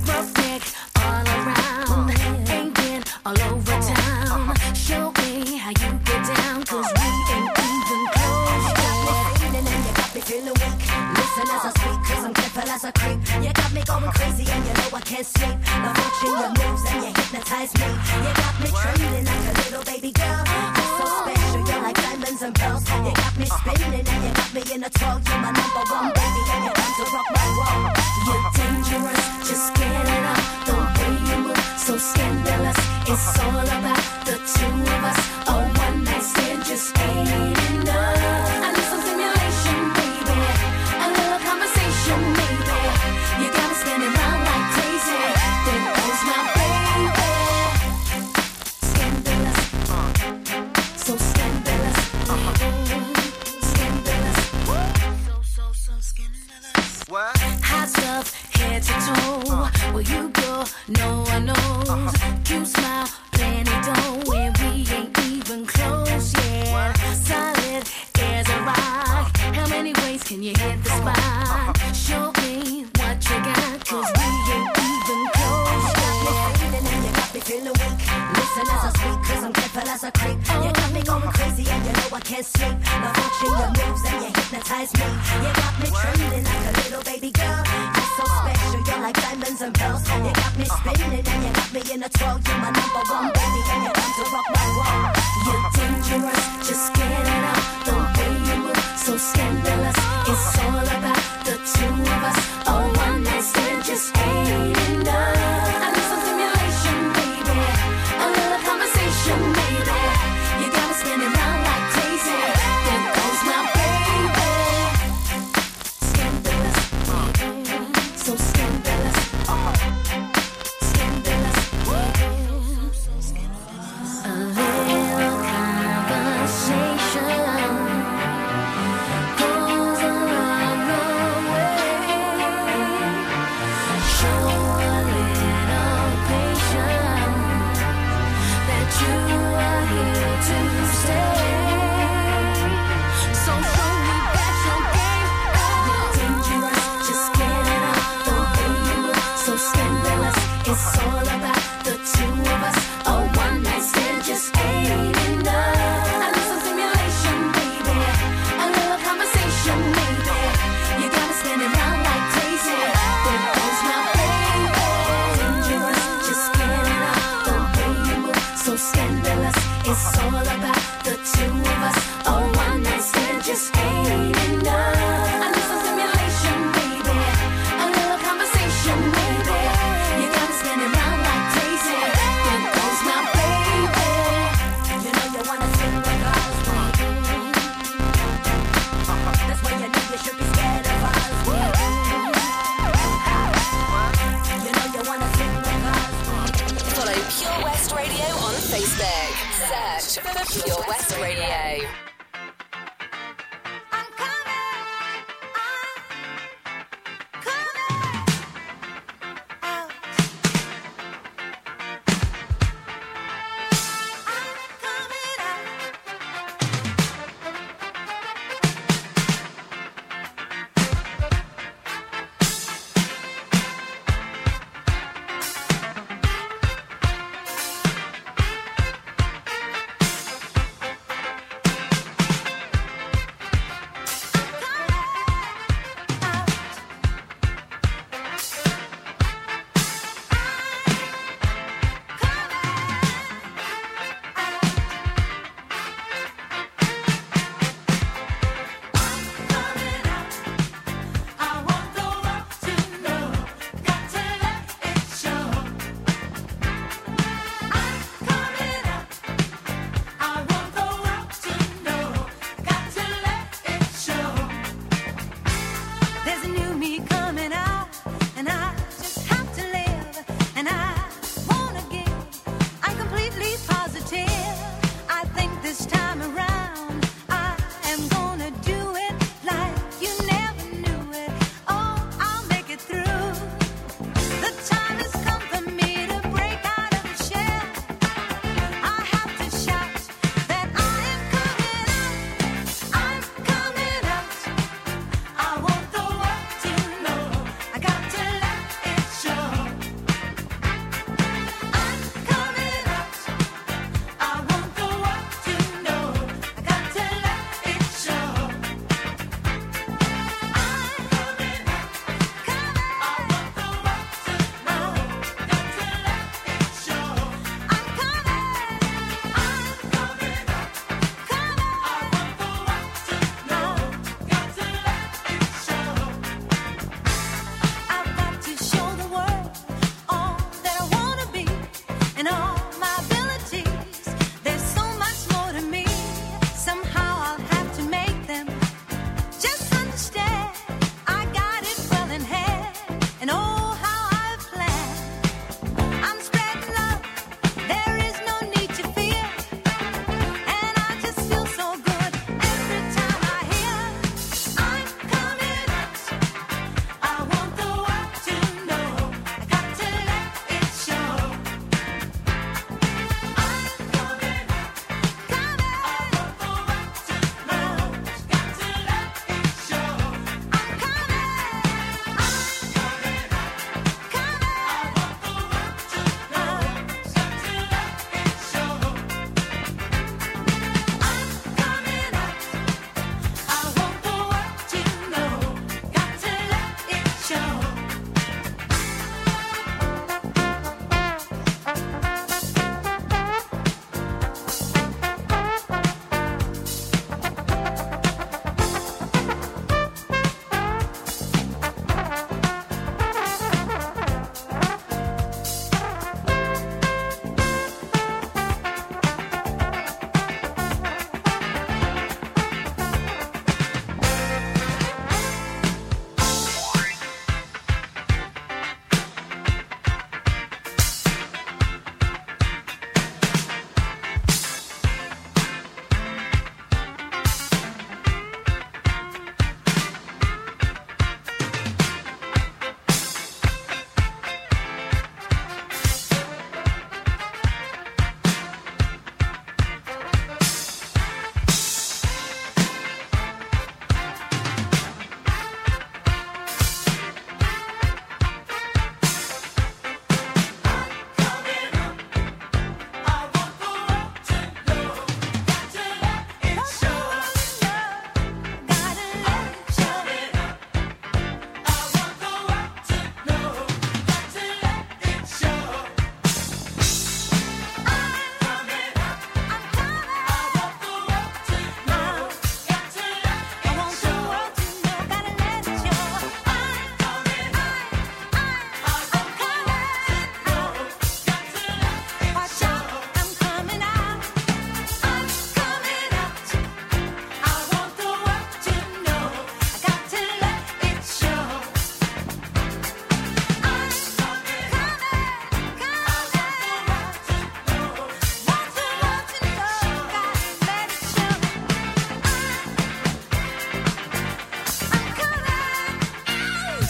Rough 0.07 0.35
neck 0.37 0.61
all 0.97 1.23
around, 1.37 2.49
ain't 2.49 2.73
been 2.73 3.03
all 3.25 3.39
over 3.53 3.79
town. 3.79 4.55
Show 4.73 5.13
me 5.21 5.57
how 5.57 5.69
you 5.69 5.99
get 6.03 6.23
down, 6.35 6.63
'cause 6.63 6.87
we 6.97 7.09
ain't 7.35 7.59
even 7.59 8.01
close 8.15 8.65
yet. 8.81 9.53
And 9.53 9.67
you 9.85 9.93
got 9.93 10.15
me 10.15 10.21
feeling 10.21 10.57
weak. 10.61 10.77
Listen 11.15 11.47
as 11.55 11.65
I 11.65 11.71
speak, 11.77 11.99
cause 12.07 12.25
I'm 12.25 12.33
careful 12.33 12.69
as 12.69 12.83
a 12.85 12.91
creep. 12.91 13.19
You 13.43 13.53
got 13.53 13.71
me 13.71 13.81
going 13.83 14.11
crazy 14.13 14.45
and 14.51 14.65
you 14.65 14.73
know 14.73 14.97
I 14.97 15.01
can't 15.01 15.27
sleep. 15.27 15.57
The 15.83 15.89
watching 15.99 16.35
your 16.41 16.51
moves 16.57 16.83
and 16.89 17.03
you 17.05 17.11
hypnotize 17.13 17.73
me. 17.75 18.48
You 24.89 24.95
a 24.95 24.99
twirl. 24.99 25.21
You're 25.25 25.41
my 25.41 25.51
number 25.51 25.83
one 25.91 26.13
baby 26.13 26.41
and 26.53 26.63
you're 26.65 26.73
time 26.73 26.93
to 26.97 27.03
rock 27.13 27.27
my 27.35 27.47
world. 27.57 27.97
You're 28.25 28.45
dangerous, 28.55 29.28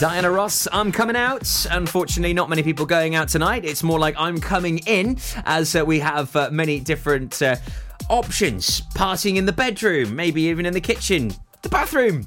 Diana 0.00 0.30
Ross, 0.30 0.66
I'm 0.72 0.92
coming 0.92 1.14
out. 1.14 1.66
Unfortunately, 1.70 2.32
not 2.32 2.48
many 2.48 2.62
people 2.62 2.86
going 2.86 3.16
out 3.16 3.28
tonight. 3.28 3.66
It's 3.66 3.82
more 3.82 3.98
like 3.98 4.14
I'm 4.16 4.40
coming 4.40 4.78
in, 4.86 5.18
as 5.44 5.76
uh, 5.76 5.84
we 5.84 5.98
have 5.98 6.34
uh, 6.34 6.48
many 6.50 6.80
different 6.80 7.42
uh, 7.42 7.56
options. 8.08 8.80
Partying 8.94 9.36
in 9.36 9.44
the 9.44 9.52
bedroom, 9.52 10.16
maybe 10.16 10.40
even 10.44 10.64
in 10.64 10.72
the 10.72 10.80
kitchen, 10.80 11.30
the 11.60 11.68
bathroom. 11.68 12.26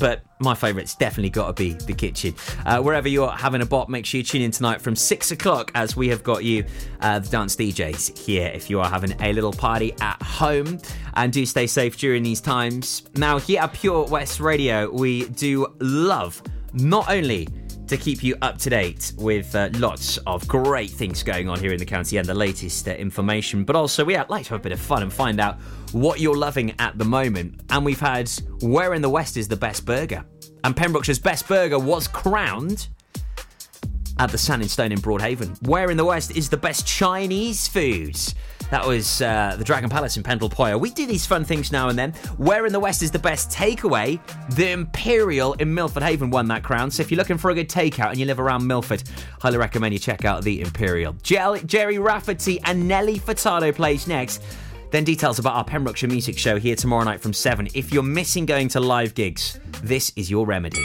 But 0.00 0.22
my 0.40 0.56
favourite's 0.56 0.96
definitely 0.96 1.30
got 1.30 1.46
to 1.46 1.52
be 1.52 1.74
the 1.74 1.92
kitchen. 1.92 2.34
Uh, 2.66 2.82
wherever 2.82 3.08
you're 3.08 3.30
having 3.30 3.62
a 3.62 3.66
bop, 3.66 3.88
make 3.88 4.04
sure 4.04 4.18
you 4.18 4.24
tune 4.24 4.42
in 4.42 4.50
tonight 4.50 4.80
from 4.80 4.96
six 4.96 5.30
o'clock 5.30 5.70
as 5.76 5.94
we 5.94 6.08
have 6.08 6.24
got 6.24 6.42
you, 6.42 6.64
uh, 7.00 7.20
the 7.20 7.28
dance 7.28 7.54
DJs, 7.54 8.18
here 8.18 8.48
if 8.48 8.68
you 8.68 8.80
are 8.80 8.90
having 8.90 9.14
a 9.22 9.32
little 9.32 9.52
party 9.52 9.94
at 10.00 10.20
home. 10.20 10.80
And 11.14 11.32
do 11.32 11.46
stay 11.46 11.68
safe 11.68 11.96
during 11.96 12.24
these 12.24 12.40
times. 12.40 13.04
Now, 13.14 13.38
here 13.38 13.60
at 13.60 13.72
Pure 13.72 14.06
West 14.06 14.40
Radio, 14.40 14.90
we 14.90 15.28
do 15.28 15.68
love 15.78 16.42
not 16.72 17.10
only 17.10 17.48
to 17.86 17.96
keep 17.96 18.22
you 18.22 18.36
up 18.42 18.58
to 18.58 18.70
date 18.70 19.12
with 19.16 19.54
uh, 19.54 19.70
lots 19.74 20.18
of 20.18 20.46
great 20.46 20.90
things 20.90 21.22
going 21.22 21.48
on 21.48 21.58
here 21.58 21.72
in 21.72 21.78
the 21.78 21.86
county 21.86 22.18
and 22.18 22.28
the 22.28 22.34
latest 22.34 22.86
uh, 22.86 22.92
information, 22.92 23.64
but 23.64 23.74
also 23.74 24.04
we 24.04 24.16
like 24.16 24.44
to 24.44 24.50
have 24.50 24.60
a 24.60 24.62
bit 24.62 24.72
of 24.72 24.80
fun 24.80 25.02
and 25.02 25.12
find 25.12 25.40
out 25.40 25.58
what 25.92 26.20
you're 26.20 26.36
loving 26.36 26.74
at 26.78 26.98
the 26.98 27.04
moment. 27.04 27.60
And 27.70 27.84
we've 27.84 28.00
had 28.00 28.28
Where 28.60 28.94
in 28.94 29.02
the 29.02 29.08
West 29.08 29.36
is 29.36 29.48
the 29.48 29.56
best 29.56 29.86
burger? 29.86 30.24
And 30.64 30.76
Pembrokeshire's 30.76 31.18
best 31.18 31.48
burger 31.48 31.78
was 31.78 32.06
crowned 32.08 32.88
at 34.18 34.30
the 34.30 34.38
Sand 34.38 34.62
and 34.62 34.70
Stone 34.70 34.92
in 34.92 34.98
Broadhaven. 34.98 35.66
Where 35.66 35.90
in 35.90 35.96
the 35.96 36.04
West 36.04 36.36
is 36.36 36.50
the 36.50 36.56
best 36.56 36.86
Chinese 36.86 37.68
food? 37.68 38.18
That 38.70 38.86
was 38.86 39.22
uh, 39.22 39.56
the 39.58 39.64
Dragon 39.64 39.88
Palace 39.88 40.16
in 40.16 40.22
Pendle 40.22 40.50
Poya. 40.50 40.78
We 40.78 40.90
do 40.90 41.06
these 41.06 41.24
fun 41.24 41.44
things 41.44 41.72
now 41.72 41.88
and 41.88 41.98
then. 41.98 42.12
Where 42.36 42.66
in 42.66 42.72
the 42.72 42.80
West 42.80 43.02
is 43.02 43.10
the 43.10 43.18
best 43.18 43.50
takeaway? 43.50 44.20
The 44.56 44.70
Imperial 44.70 45.54
in 45.54 45.72
Milford 45.72 46.02
Haven 46.02 46.30
won 46.30 46.48
that 46.48 46.62
crown. 46.62 46.90
So 46.90 47.00
if 47.00 47.10
you're 47.10 47.16
looking 47.18 47.38
for 47.38 47.50
a 47.50 47.54
good 47.54 47.68
takeout 47.68 48.10
and 48.10 48.18
you 48.18 48.26
live 48.26 48.40
around 48.40 48.66
Milford, 48.66 49.02
highly 49.40 49.56
recommend 49.56 49.94
you 49.94 49.98
check 49.98 50.24
out 50.24 50.42
the 50.44 50.60
Imperial. 50.60 51.14
Jel- 51.22 51.58
Gerry 51.60 51.98
Rafferty 51.98 52.60
and 52.64 52.86
Nelly 52.86 53.18
Furtado 53.18 53.74
plays 53.74 54.06
next. 54.06 54.42
Then 54.90 55.04
details 55.04 55.38
about 55.38 55.54
our 55.54 55.64
Pembrokeshire 55.64 56.08
Music 56.08 56.38
Show 56.38 56.58
here 56.58 56.76
tomorrow 56.76 57.04
night 57.04 57.20
from 57.20 57.32
7. 57.32 57.68
If 57.74 57.92
you're 57.92 58.02
missing 58.02 58.46
going 58.46 58.68
to 58.68 58.80
live 58.80 59.14
gigs, 59.14 59.58
this 59.82 60.12
is 60.16 60.30
your 60.30 60.46
remedy. 60.46 60.84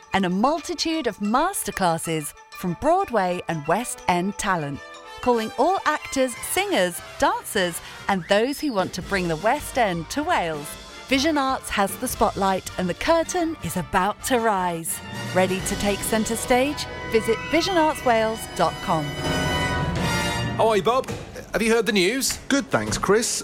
and 0.13 0.25
a 0.25 0.29
multitude 0.29 1.07
of 1.07 1.17
masterclasses 1.19 2.33
from 2.51 2.77
Broadway 2.81 3.41
and 3.47 3.65
West 3.67 4.03
End 4.07 4.37
talent. 4.37 4.79
Calling 5.21 5.51
all 5.57 5.77
actors, 5.85 6.35
singers, 6.51 6.99
dancers, 7.19 7.79
and 8.07 8.23
those 8.29 8.59
who 8.59 8.73
want 8.73 8.93
to 8.93 9.01
bring 9.01 9.27
the 9.27 9.35
West 9.37 9.77
End 9.77 10.09
to 10.09 10.23
Wales. 10.23 10.67
Vision 11.07 11.37
Arts 11.37 11.69
has 11.69 11.95
the 11.97 12.07
spotlight 12.07 12.71
and 12.79 12.87
the 12.87 12.93
curtain 12.93 13.57
is 13.63 13.77
about 13.77 14.23
to 14.23 14.39
rise. 14.39 14.97
Ready 15.35 15.59
to 15.61 15.75
take 15.75 15.99
centre 15.99 16.37
stage? 16.37 16.85
Visit 17.11 17.37
visionartswales.com. 17.51 19.05
Oh, 20.59 20.73
hi, 20.73 20.81
Bob. 20.81 21.09
Have 21.51 21.61
you 21.61 21.71
heard 21.73 21.85
the 21.85 21.91
news? 21.91 22.37
Good, 22.47 22.67
thanks, 22.67 22.97
Chris. 22.97 23.43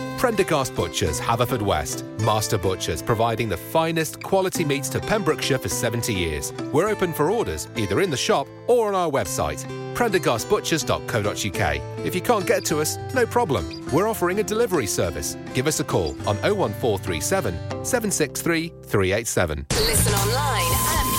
Prendergast 0.21 0.75
Butchers, 0.75 1.19
Haverfordwest. 1.19 2.03
Master 2.19 2.59
Butchers, 2.59 3.01
providing 3.01 3.49
the 3.49 3.57
finest 3.57 4.21
quality 4.21 4.63
meats 4.63 4.87
to 4.89 4.99
Pembrokeshire 4.99 5.57
for 5.57 5.67
70 5.67 6.13
years. 6.13 6.53
We're 6.71 6.89
open 6.89 7.11
for 7.11 7.31
orders, 7.31 7.67
either 7.75 8.01
in 8.01 8.11
the 8.11 8.17
shop 8.17 8.47
or 8.67 8.89
on 8.89 8.93
our 8.93 9.09
website, 9.09 9.65
prendergastbutchers.co.uk. 9.95 12.05
If 12.05 12.13
you 12.13 12.21
can't 12.21 12.45
get 12.45 12.63
to 12.65 12.81
us, 12.81 12.99
no 13.15 13.25
problem. 13.25 13.83
We're 13.91 14.07
offering 14.07 14.39
a 14.39 14.43
delivery 14.43 14.85
service. 14.85 15.37
Give 15.55 15.65
us 15.65 15.79
a 15.79 15.83
call 15.83 16.09
on 16.27 16.37
01437 16.43 17.55
763 17.83 18.73
387. 18.83 19.65
Listen 19.71 20.13
online 20.13 21.10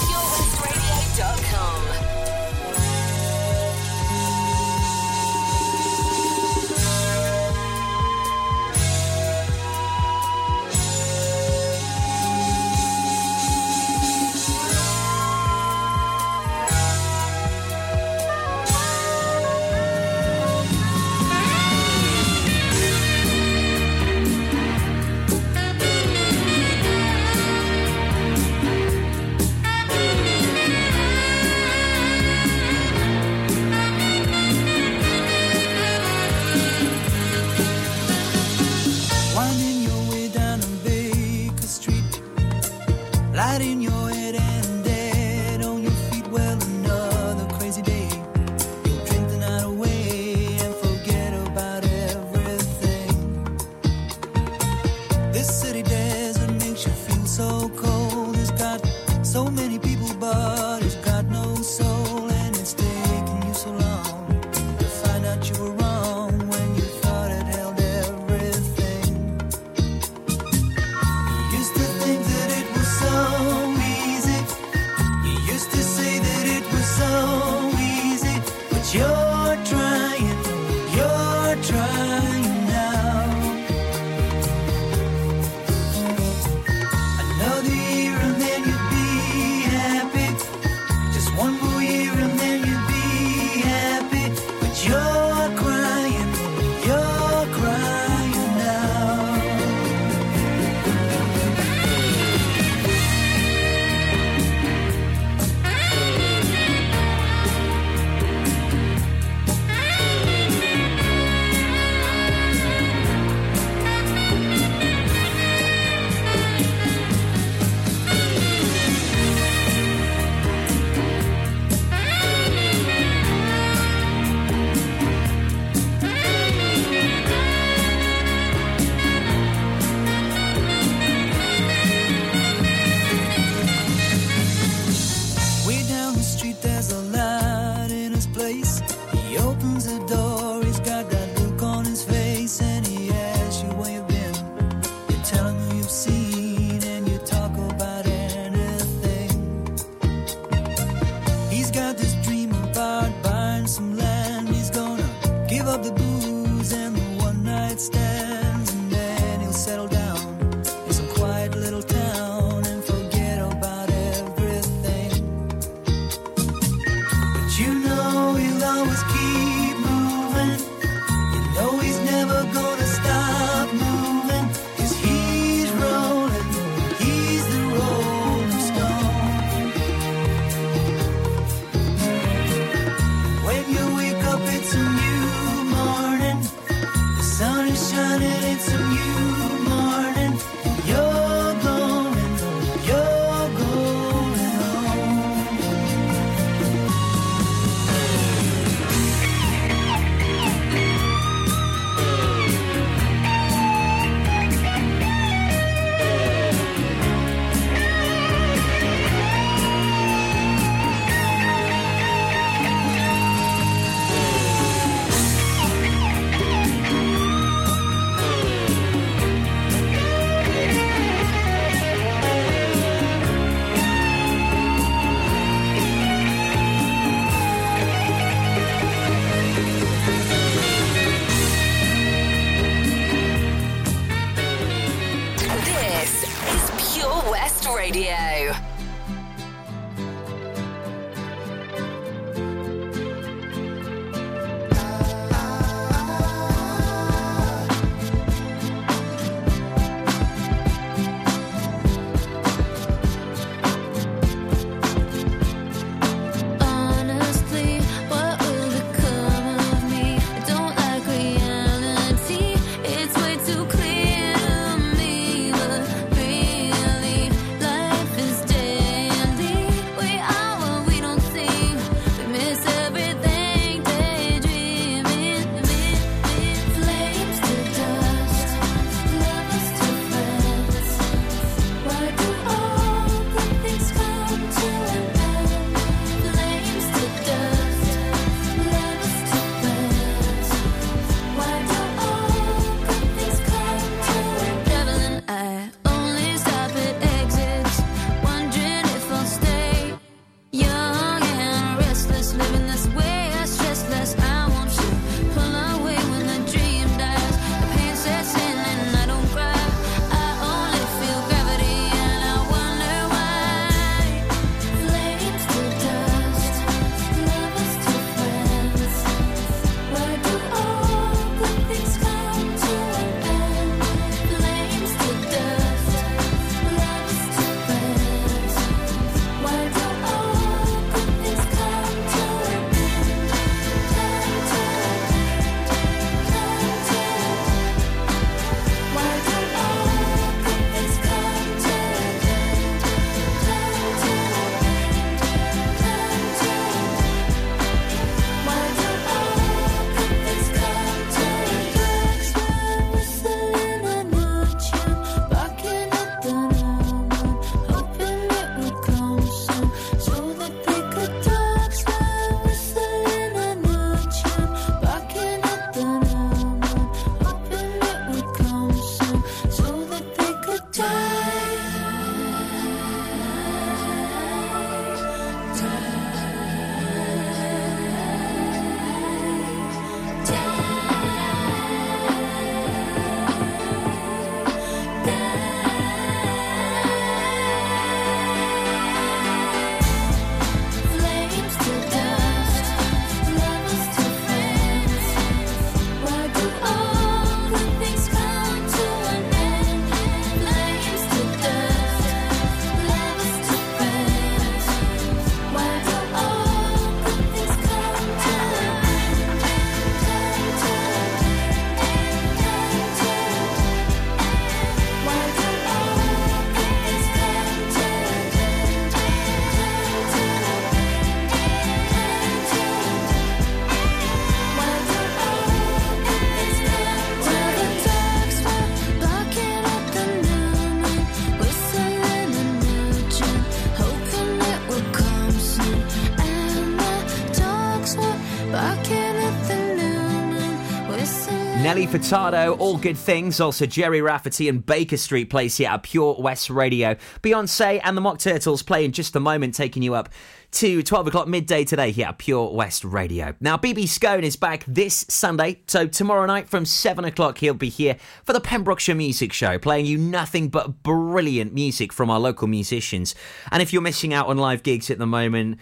Furtado, 441.93 442.59
All 442.59 442.78
Good 442.78 442.97
Things. 442.97 443.38
Also, 443.38 443.66
Gerry 443.66 444.01
Rafferty 444.01 444.49
and 444.49 444.64
Baker 444.64 444.97
Street 444.97 445.28
plays 445.28 445.59
here 445.59 445.68
at 445.68 445.82
Pure 445.82 446.16
West 446.20 446.49
Radio. 446.49 446.97
Beyonce 447.22 447.82
and 447.84 447.95
the 447.95 448.01
Mock 448.01 448.18
Turtles 448.18 448.62
play 448.62 448.86
in 448.86 448.93
just 448.93 449.14
a 449.14 449.20
moment, 449.20 449.55
taking 449.55 449.82
you 449.82 449.93
up 449.93 450.09
to 450.53 450.82
12 450.82 451.09
o'clock 451.09 451.28
midday 451.28 451.64
today 451.64 451.90
here 451.90 452.07
at 452.07 452.16
Pure 452.16 452.55
West 452.55 452.82
Radio. 452.82 453.34
Now, 453.40 453.59
BB 453.59 453.88
Scone 453.88 454.24
is 454.24 454.36
back 454.36 454.64
this 454.66 455.05
Sunday, 455.11 455.61
so 455.66 455.86
tomorrow 455.86 456.24
night 456.24 456.49
from 456.49 456.64
7 456.64 457.05
o'clock 457.05 457.36
he'll 457.36 457.53
be 457.53 457.68
here 457.68 457.99
for 458.24 458.32
the 458.32 458.40
Pembrokeshire 458.40 458.95
Music 458.95 459.30
Show, 459.34 459.59
playing 459.59 459.84
you 459.84 459.99
nothing 459.99 460.49
but 460.49 460.82
brilliant 460.82 461.53
music 461.53 461.93
from 461.93 462.09
our 462.09 462.18
local 462.18 462.49
musicians. 462.49 463.14
And 463.51 463.61
if 463.61 463.70
you're 463.70 463.82
missing 463.82 464.14
out 464.14 464.28
on 464.28 464.38
live 464.38 464.62
gigs 464.62 464.90
at 464.90 464.97
the 464.97 465.07
moment, 465.07 465.59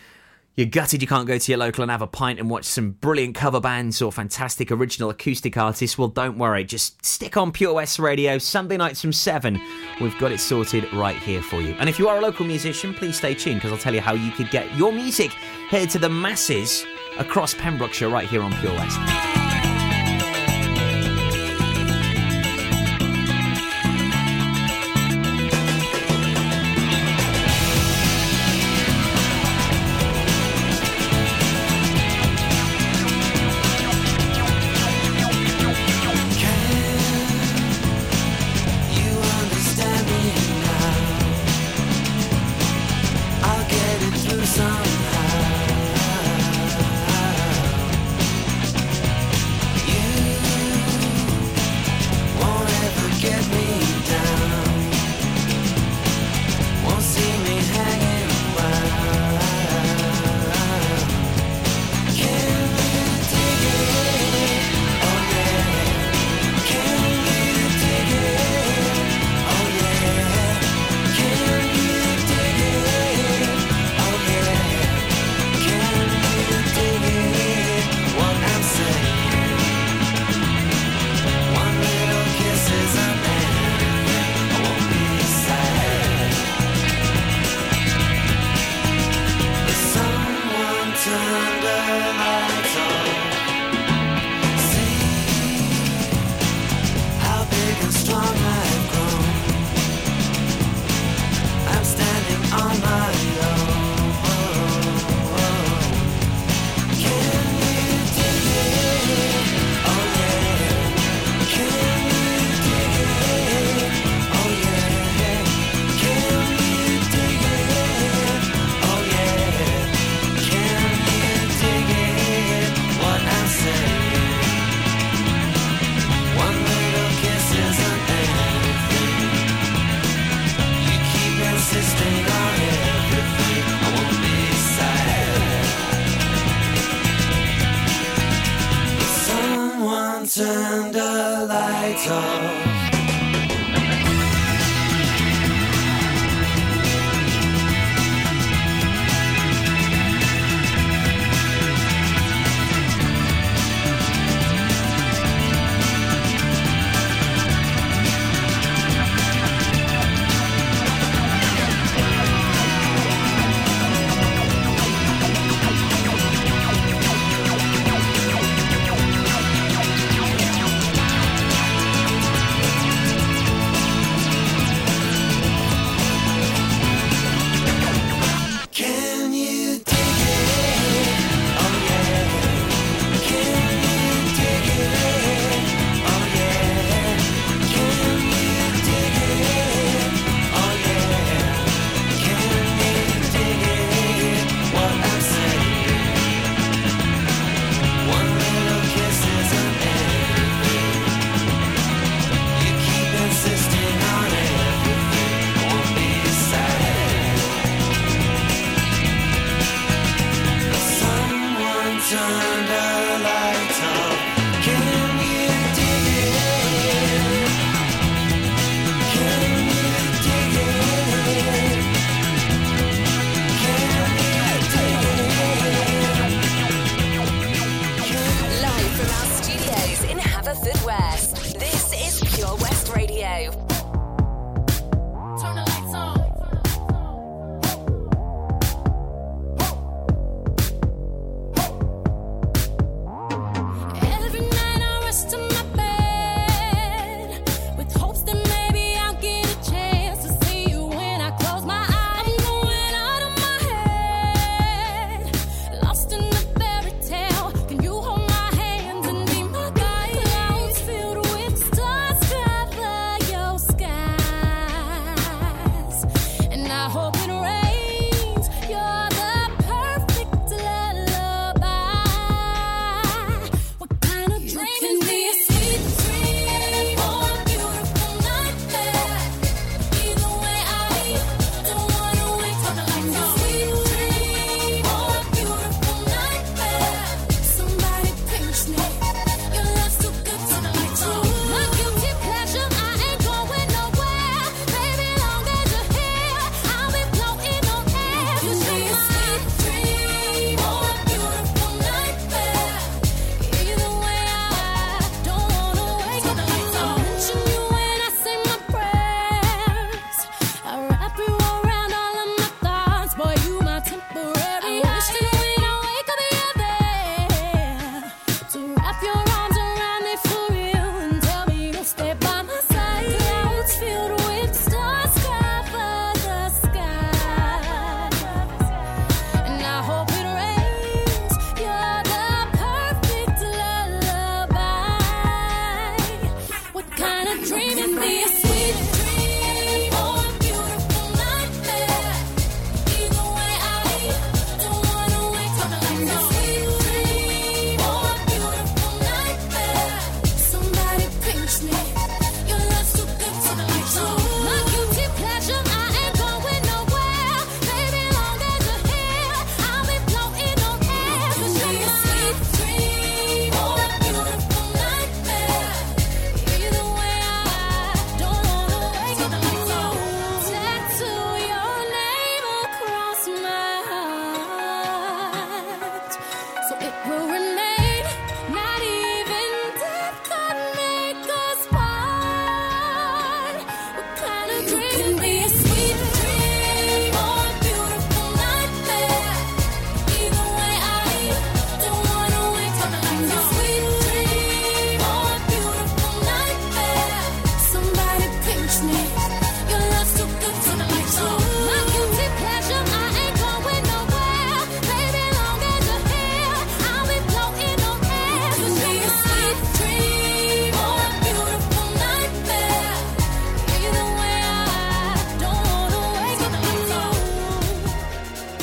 you're 0.61 0.68
gutted 0.68 1.00
you 1.00 1.08
can't 1.08 1.26
go 1.26 1.38
to 1.38 1.50
your 1.50 1.58
local 1.58 1.80
and 1.80 1.90
have 1.90 2.02
a 2.02 2.06
pint 2.06 2.38
and 2.38 2.50
watch 2.50 2.66
some 2.66 2.90
brilliant 2.90 3.34
cover 3.34 3.61
bands 3.61 4.02
or 4.02 4.12
fantastic 4.12 4.70
original 4.70 5.08
acoustic 5.08 5.56
artists. 5.56 5.96
Well, 5.96 6.08
don't 6.08 6.36
worry. 6.36 6.64
Just 6.64 7.02
stick 7.04 7.38
on 7.38 7.50
Pure 7.50 7.72
West 7.72 7.98
Radio 7.98 8.36
Sunday 8.36 8.76
nights 8.76 9.00
from 9.00 9.14
7. 9.14 9.58
We've 10.02 10.16
got 10.18 10.32
it 10.32 10.38
sorted 10.38 10.92
right 10.92 11.16
here 11.16 11.40
for 11.40 11.62
you. 11.62 11.74
And 11.78 11.88
if 11.88 11.98
you 11.98 12.08
are 12.08 12.18
a 12.18 12.20
local 12.20 12.44
musician, 12.44 12.92
please 12.92 13.16
stay 13.16 13.32
tuned 13.32 13.56
because 13.56 13.72
I'll 13.72 13.78
tell 13.78 13.94
you 13.94 14.02
how 14.02 14.12
you 14.12 14.30
could 14.32 14.50
get 14.50 14.70
your 14.76 14.92
music 14.92 15.30
heard 15.70 15.88
to 15.90 15.98
the 15.98 16.11
masses 16.11 16.84
across 17.18 17.54
Pembrokeshire 17.54 18.11
right 18.11 18.28
here 18.28 18.42
on 18.42 18.52
Pure 18.56 18.74
West. 18.74 19.59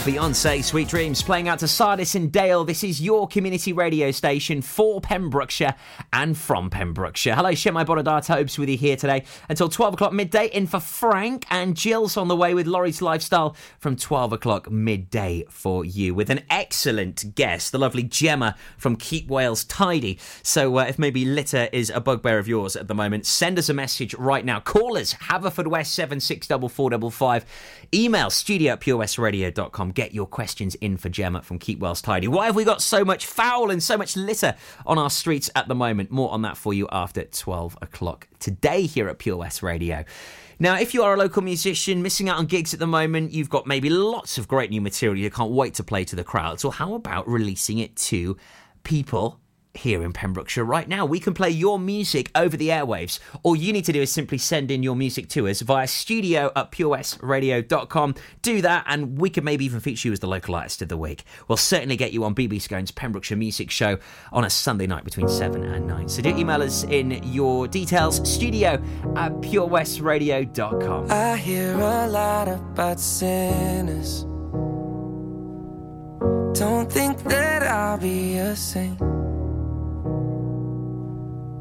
Beyonce, 0.08 0.64
Sweet 0.64 0.88
Dreams, 0.88 1.22
playing 1.22 1.50
out 1.50 1.60
to 1.60 1.68
Sardis 1.68 2.16
and 2.16 2.32
Dale. 2.32 2.64
This 2.64 2.82
is 2.82 3.02
your 3.02 3.28
community 3.28 3.74
radio 3.74 4.10
station 4.12 4.62
for 4.62 5.02
Pembrokeshire 5.02 5.76
and 6.14 6.38
from 6.38 6.70
Pembrokeshire. 6.70 7.36
Hello, 7.36 7.52
Shemai 7.52 7.86
Borodart 7.86 8.26
Hopes 8.28 8.58
with 8.58 8.70
you 8.70 8.78
here 8.78 8.96
today 8.96 9.26
until 9.50 9.68
12 9.68 9.96
o'clock 9.96 10.14
midday. 10.14 10.48
In 10.48 10.66
for 10.66 10.80
Frank 10.80 11.46
and 11.50 11.76
Jill's 11.76 12.16
on 12.16 12.30
the 12.30 12.38
way 12.38 12.54
with 12.54 12.68
Laurie's 12.68 13.02
Lifestyle 13.02 13.54
from 13.80 13.98
12 13.98 14.32
o'clock 14.32 14.72
midday 14.72 15.44
for 15.50 15.84
you 15.84 16.16
with 16.16 16.30
an 16.30 16.40
excellent 16.50 17.36
guest, 17.36 17.74
the 17.74 17.78
lovely 17.78 18.04
Gemma 18.04 18.56
from 18.78 18.96
Keep 18.96 19.28
Wales 19.28 19.66
Tidy. 19.66 20.20
So 20.42 20.78
uh, 20.78 20.86
if 20.86 20.98
maybe 20.98 21.26
litter 21.26 21.68
is 21.74 21.90
a 21.90 22.00
bugbear 22.00 22.40
of 22.40 22.48
yours 22.48 22.78
at 22.78 22.88
the 22.88 22.96
moment, 22.96 23.26
send 23.26 23.60
us 23.60 23.68
a 23.68 23.74
message 23.74 24.14
right 24.14 24.46
now. 24.46 24.62
Call 24.62 24.96
us, 24.96 25.16
Haverfordwest 25.16 25.88
764455. 25.88 27.46
Email 27.94 28.30
studio 28.30 28.72
at 28.72 28.80
purewestradio.com. 28.80 29.97
Get 29.98 30.14
your 30.14 30.28
questions 30.28 30.76
in 30.76 30.96
for 30.98 31.10
Gemma 31.10 31.42
from 31.42 31.58
Keep 31.58 31.80
Wales 31.80 32.04
Tidy. 32.04 32.28
Why 32.28 32.46
have 32.46 32.56
we 32.56 32.64
got 32.64 32.84
so 32.84 33.04
much 33.04 33.26
foul 33.26 33.72
and 33.72 33.82
so 33.82 33.98
much 33.98 34.16
litter 34.16 34.54
on 34.86 35.00
our 35.00 35.10
streets 35.10 35.50
at 35.56 35.68
the 35.68 35.74
moment? 35.74 36.12
More 36.12 36.30
on 36.30 36.44
that 36.44 36.56
for 36.56 36.72
you 36.72 36.88
after 36.92 37.24
12 37.24 37.80
o'clock 37.82 38.28
today 38.38 38.84
here 38.84 39.10
at 39.10 39.18
Pure 39.18 39.38
West 39.38 39.64
Radio. 39.64 40.06
Now, 40.60 40.78
if 40.78 40.94
you 40.94 41.02
are 41.02 41.16
a 41.16 41.18
local 41.18 41.42
musician 41.42 42.04
missing 42.04 42.30
out 42.30 42.38
on 42.38 42.46
gigs 42.46 42.76
at 42.76 42.80
the 42.80 42.86
moment, 42.86 43.32
you've 43.32 43.50
got 43.50 43.66
maybe 43.66 43.90
lots 43.90 44.38
of 44.38 44.48
great 44.48 44.70
new 44.70 44.82
material 44.82 45.18
you 45.18 45.32
can't 45.32 45.50
wait 45.50 45.74
to 45.74 45.84
play 45.84 46.04
to 46.04 46.16
the 46.16 46.24
crowds. 46.24 46.64
Well, 46.64 46.74
how 46.74 46.94
about 46.94 47.28
releasing 47.28 47.80
it 47.80 47.96
to 47.96 48.38
people 48.84 49.40
here 49.78 50.04
in 50.04 50.14
Pembrokeshire 50.14 50.66
right 50.66 50.88
now. 50.88 51.06
We 51.06 51.20
can 51.20 51.34
play 51.34 51.50
your 51.50 51.80
music 51.80 52.30
over 52.36 52.58
the 52.58 52.70
airwaves. 52.70 53.20
All 53.44 53.56
you 53.56 53.72
need 53.72 53.86
to 53.86 53.94
do 53.94 54.02
is 54.02 54.12
simply 54.12 54.38
send 54.38 54.72
in 54.72 54.84
your 54.84 54.96
music 54.96 55.30
to 55.30 55.48
us 55.48 55.62
via 55.62 55.88
studio 55.88 56.52
at 56.56 56.72
purewestradio.com. 56.72 58.16
Do 58.42 58.62
that, 58.62 58.84
and 58.88 59.20
we 59.20 59.30
could 59.30 59.44
maybe 59.44 59.66
even 59.66 59.80
feature 59.80 60.10
you 60.10 60.14
as 60.14 60.20
the 60.20 60.28
local 60.28 60.56
artist 60.56 60.82
of 60.82 60.90
the 60.90 60.98
week. 60.98 61.24
We'll 61.48 61.58
certainly 61.58 61.96
get 61.96 62.12
you 62.12 62.24
on 62.24 62.36
BB 62.36 62.62
Scone's 62.62 62.92
Pembrokeshire 62.92 63.38
Music 63.38 63.72
Show 63.72 63.98
on 64.32 64.44
a 64.44 64.50
Sunday 64.50 64.88
night 64.88 65.04
between 65.04 65.28
7 65.28 65.64
and 65.64 65.88
9. 65.88 66.10
So 66.10 66.22
do 66.22 66.30
email 66.30 66.62
us 66.62 66.84
in 66.84 67.22
your 67.24 67.68
details, 67.68 68.18
studio 68.30 68.74
at 69.16 69.32
purewestradio.com. 69.42 71.12
I 71.12 71.38
hear 71.38 71.74
a 71.74 72.08
lot 72.08 72.48
about 72.48 73.00
sinners. 73.00 74.24
Don't 76.58 76.92
think 76.92 77.24
that 77.24 77.62
I'll 77.62 78.00
be 78.00 78.38
a 78.38 78.56
saint. 78.56 79.00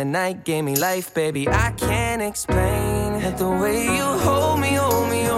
In 0.00 0.06
the 0.06 0.18
night 0.18 0.44
gave 0.44 0.64
me 0.64 0.76
life, 0.76 1.12
baby. 1.12 1.48
I 1.48 1.72
can't 1.72 2.22
explain. 2.22 3.20
The 3.36 3.48
way 3.48 3.84
you 3.84 4.04
hold 4.24 4.60
me, 4.60 4.74
hold 4.74 5.10
me, 5.10 5.22
hold 5.24 5.37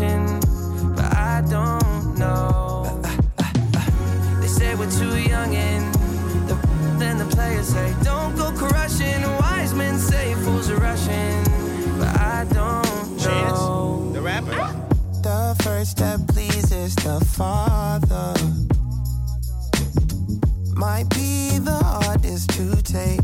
rushing, 0.00 0.40
but 0.94 1.04
I 1.04 1.42
don't 1.48 2.18
know. 2.18 3.00
They 4.40 4.46
say 4.48 4.74
we're 4.74 4.90
too 4.90 5.18
young 5.18 5.54
and 5.54 5.94
the 6.48 6.54
then 6.98 7.18
the 7.18 7.24
players 7.26 7.68
say 7.68 7.94
don't 8.02 8.36
go 8.36 8.50
crushing. 8.52 9.22
Wise 9.22 9.74
men 9.74 9.98
say 9.98 10.34
fools 10.34 10.70
are 10.70 10.76
rushing, 10.76 11.44
but 11.98 12.08
I 12.20 12.46
don't 12.50 13.16
know. 13.24 14.10
the 14.12 14.20
rapper. 14.20 14.56
The 15.22 15.56
first 15.62 15.92
step 15.92 16.20
pleases 16.28 16.94
the 16.96 17.24
Father. 17.36 18.34
Might 20.74 21.08
be 21.10 21.58
the 21.58 21.78
hardest 21.84 22.50
to 22.50 22.82
take. 22.82 23.23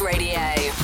Radio. 0.00 0.83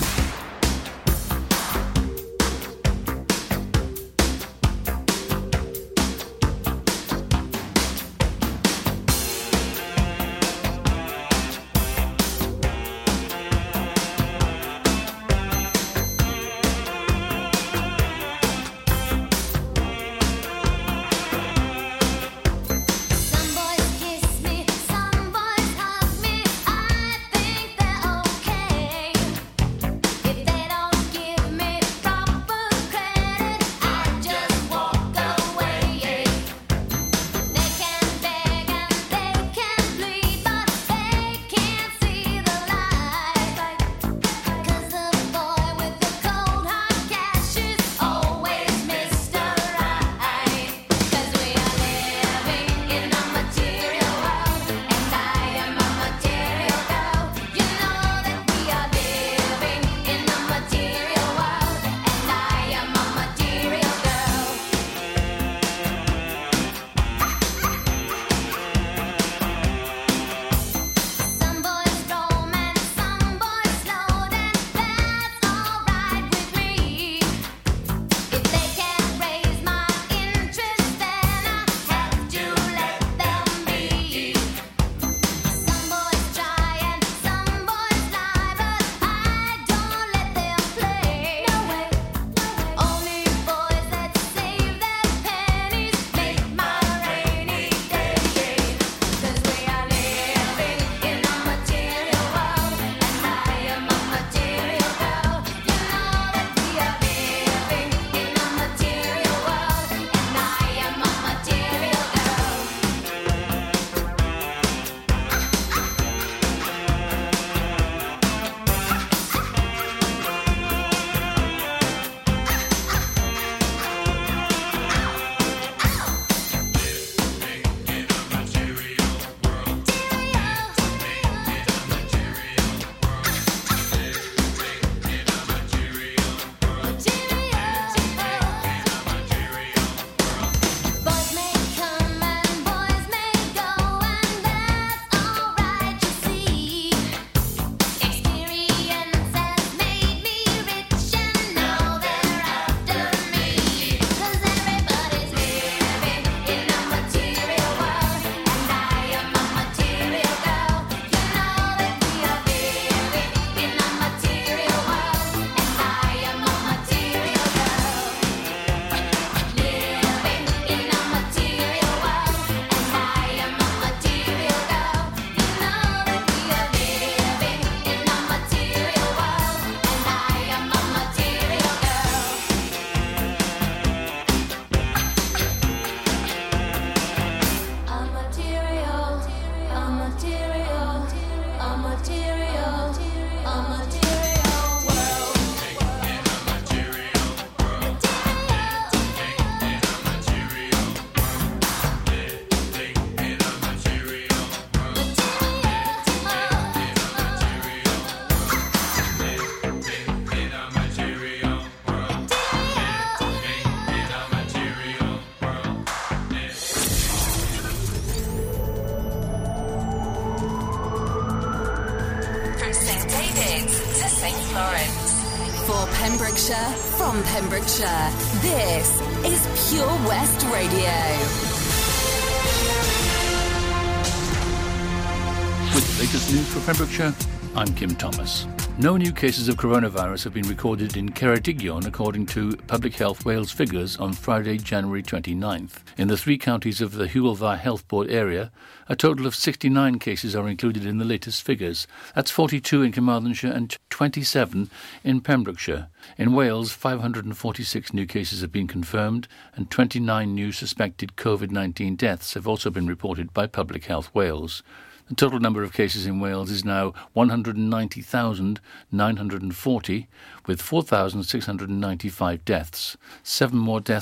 I'm 237.70 237.76
Kim 237.76 237.94
Thomas. 237.94 238.48
No 238.78 238.96
new 238.96 239.12
cases 239.12 239.48
of 239.48 239.54
coronavirus 239.54 240.24
have 240.24 240.34
been 240.34 240.48
recorded 240.48 240.96
in 240.96 241.08
Ceredigion 241.10 241.86
according 241.86 242.26
to 242.26 242.56
Public 242.66 242.96
Health 242.96 243.24
Wales 243.24 243.52
figures 243.52 243.96
on 243.96 244.12
Friday, 244.12 244.58
January 244.58 245.04
29th. 245.04 245.76
In 245.96 246.08
the 246.08 246.16
three 246.16 246.36
counties 246.36 246.80
of 246.80 246.94
the 246.94 247.06
Hywel 247.06 247.36
Dda 247.36 247.60
Health 247.60 247.86
Board 247.86 248.10
area, 248.10 248.50
a 248.88 248.96
total 248.96 249.24
of 249.24 249.36
69 249.36 250.00
cases 250.00 250.34
are 250.34 250.48
included 250.48 250.84
in 250.84 250.98
the 250.98 251.04
latest 251.04 251.44
figures. 251.44 251.86
That's 252.16 252.32
42 252.32 252.82
in 252.82 252.90
Carmarthenshire 252.90 253.52
and 253.52 253.78
27 253.88 254.68
in 255.04 255.20
Pembrokeshire. 255.20 255.90
In 256.18 256.32
Wales, 256.32 256.72
546 256.72 257.94
new 257.94 258.04
cases 258.04 258.40
have 258.40 258.50
been 258.50 258.66
confirmed 258.66 259.28
and 259.54 259.70
29 259.70 260.34
new 260.34 260.50
suspected 260.50 261.14
COVID-19 261.14 261.96
deaths 261.96 262.34
have 262.34 262.48
also 262.48 262.68
been 262.68 262.88
reported 262.88 263.32
by 263.32 263.46
Public 263.46 263.84
Health 263.84 264.12
Wales. 264.12 264.64
The 265.10 265.16
total 265.16 265.40
number 265.40 265.64
of 265.64 265.72
cases 265.72 266.06
in 266.06 266.20
Wales 266.20 266.52
is 266.52 266.64
now 266.64 266.94
190,940, 267.14 270.08
with 270.46 270.62
4,695 270.62 272.44
deaths. 272.44 272.96
Seven 273.24 273.58
more 273.58 273.80
deaths 273.80 273.98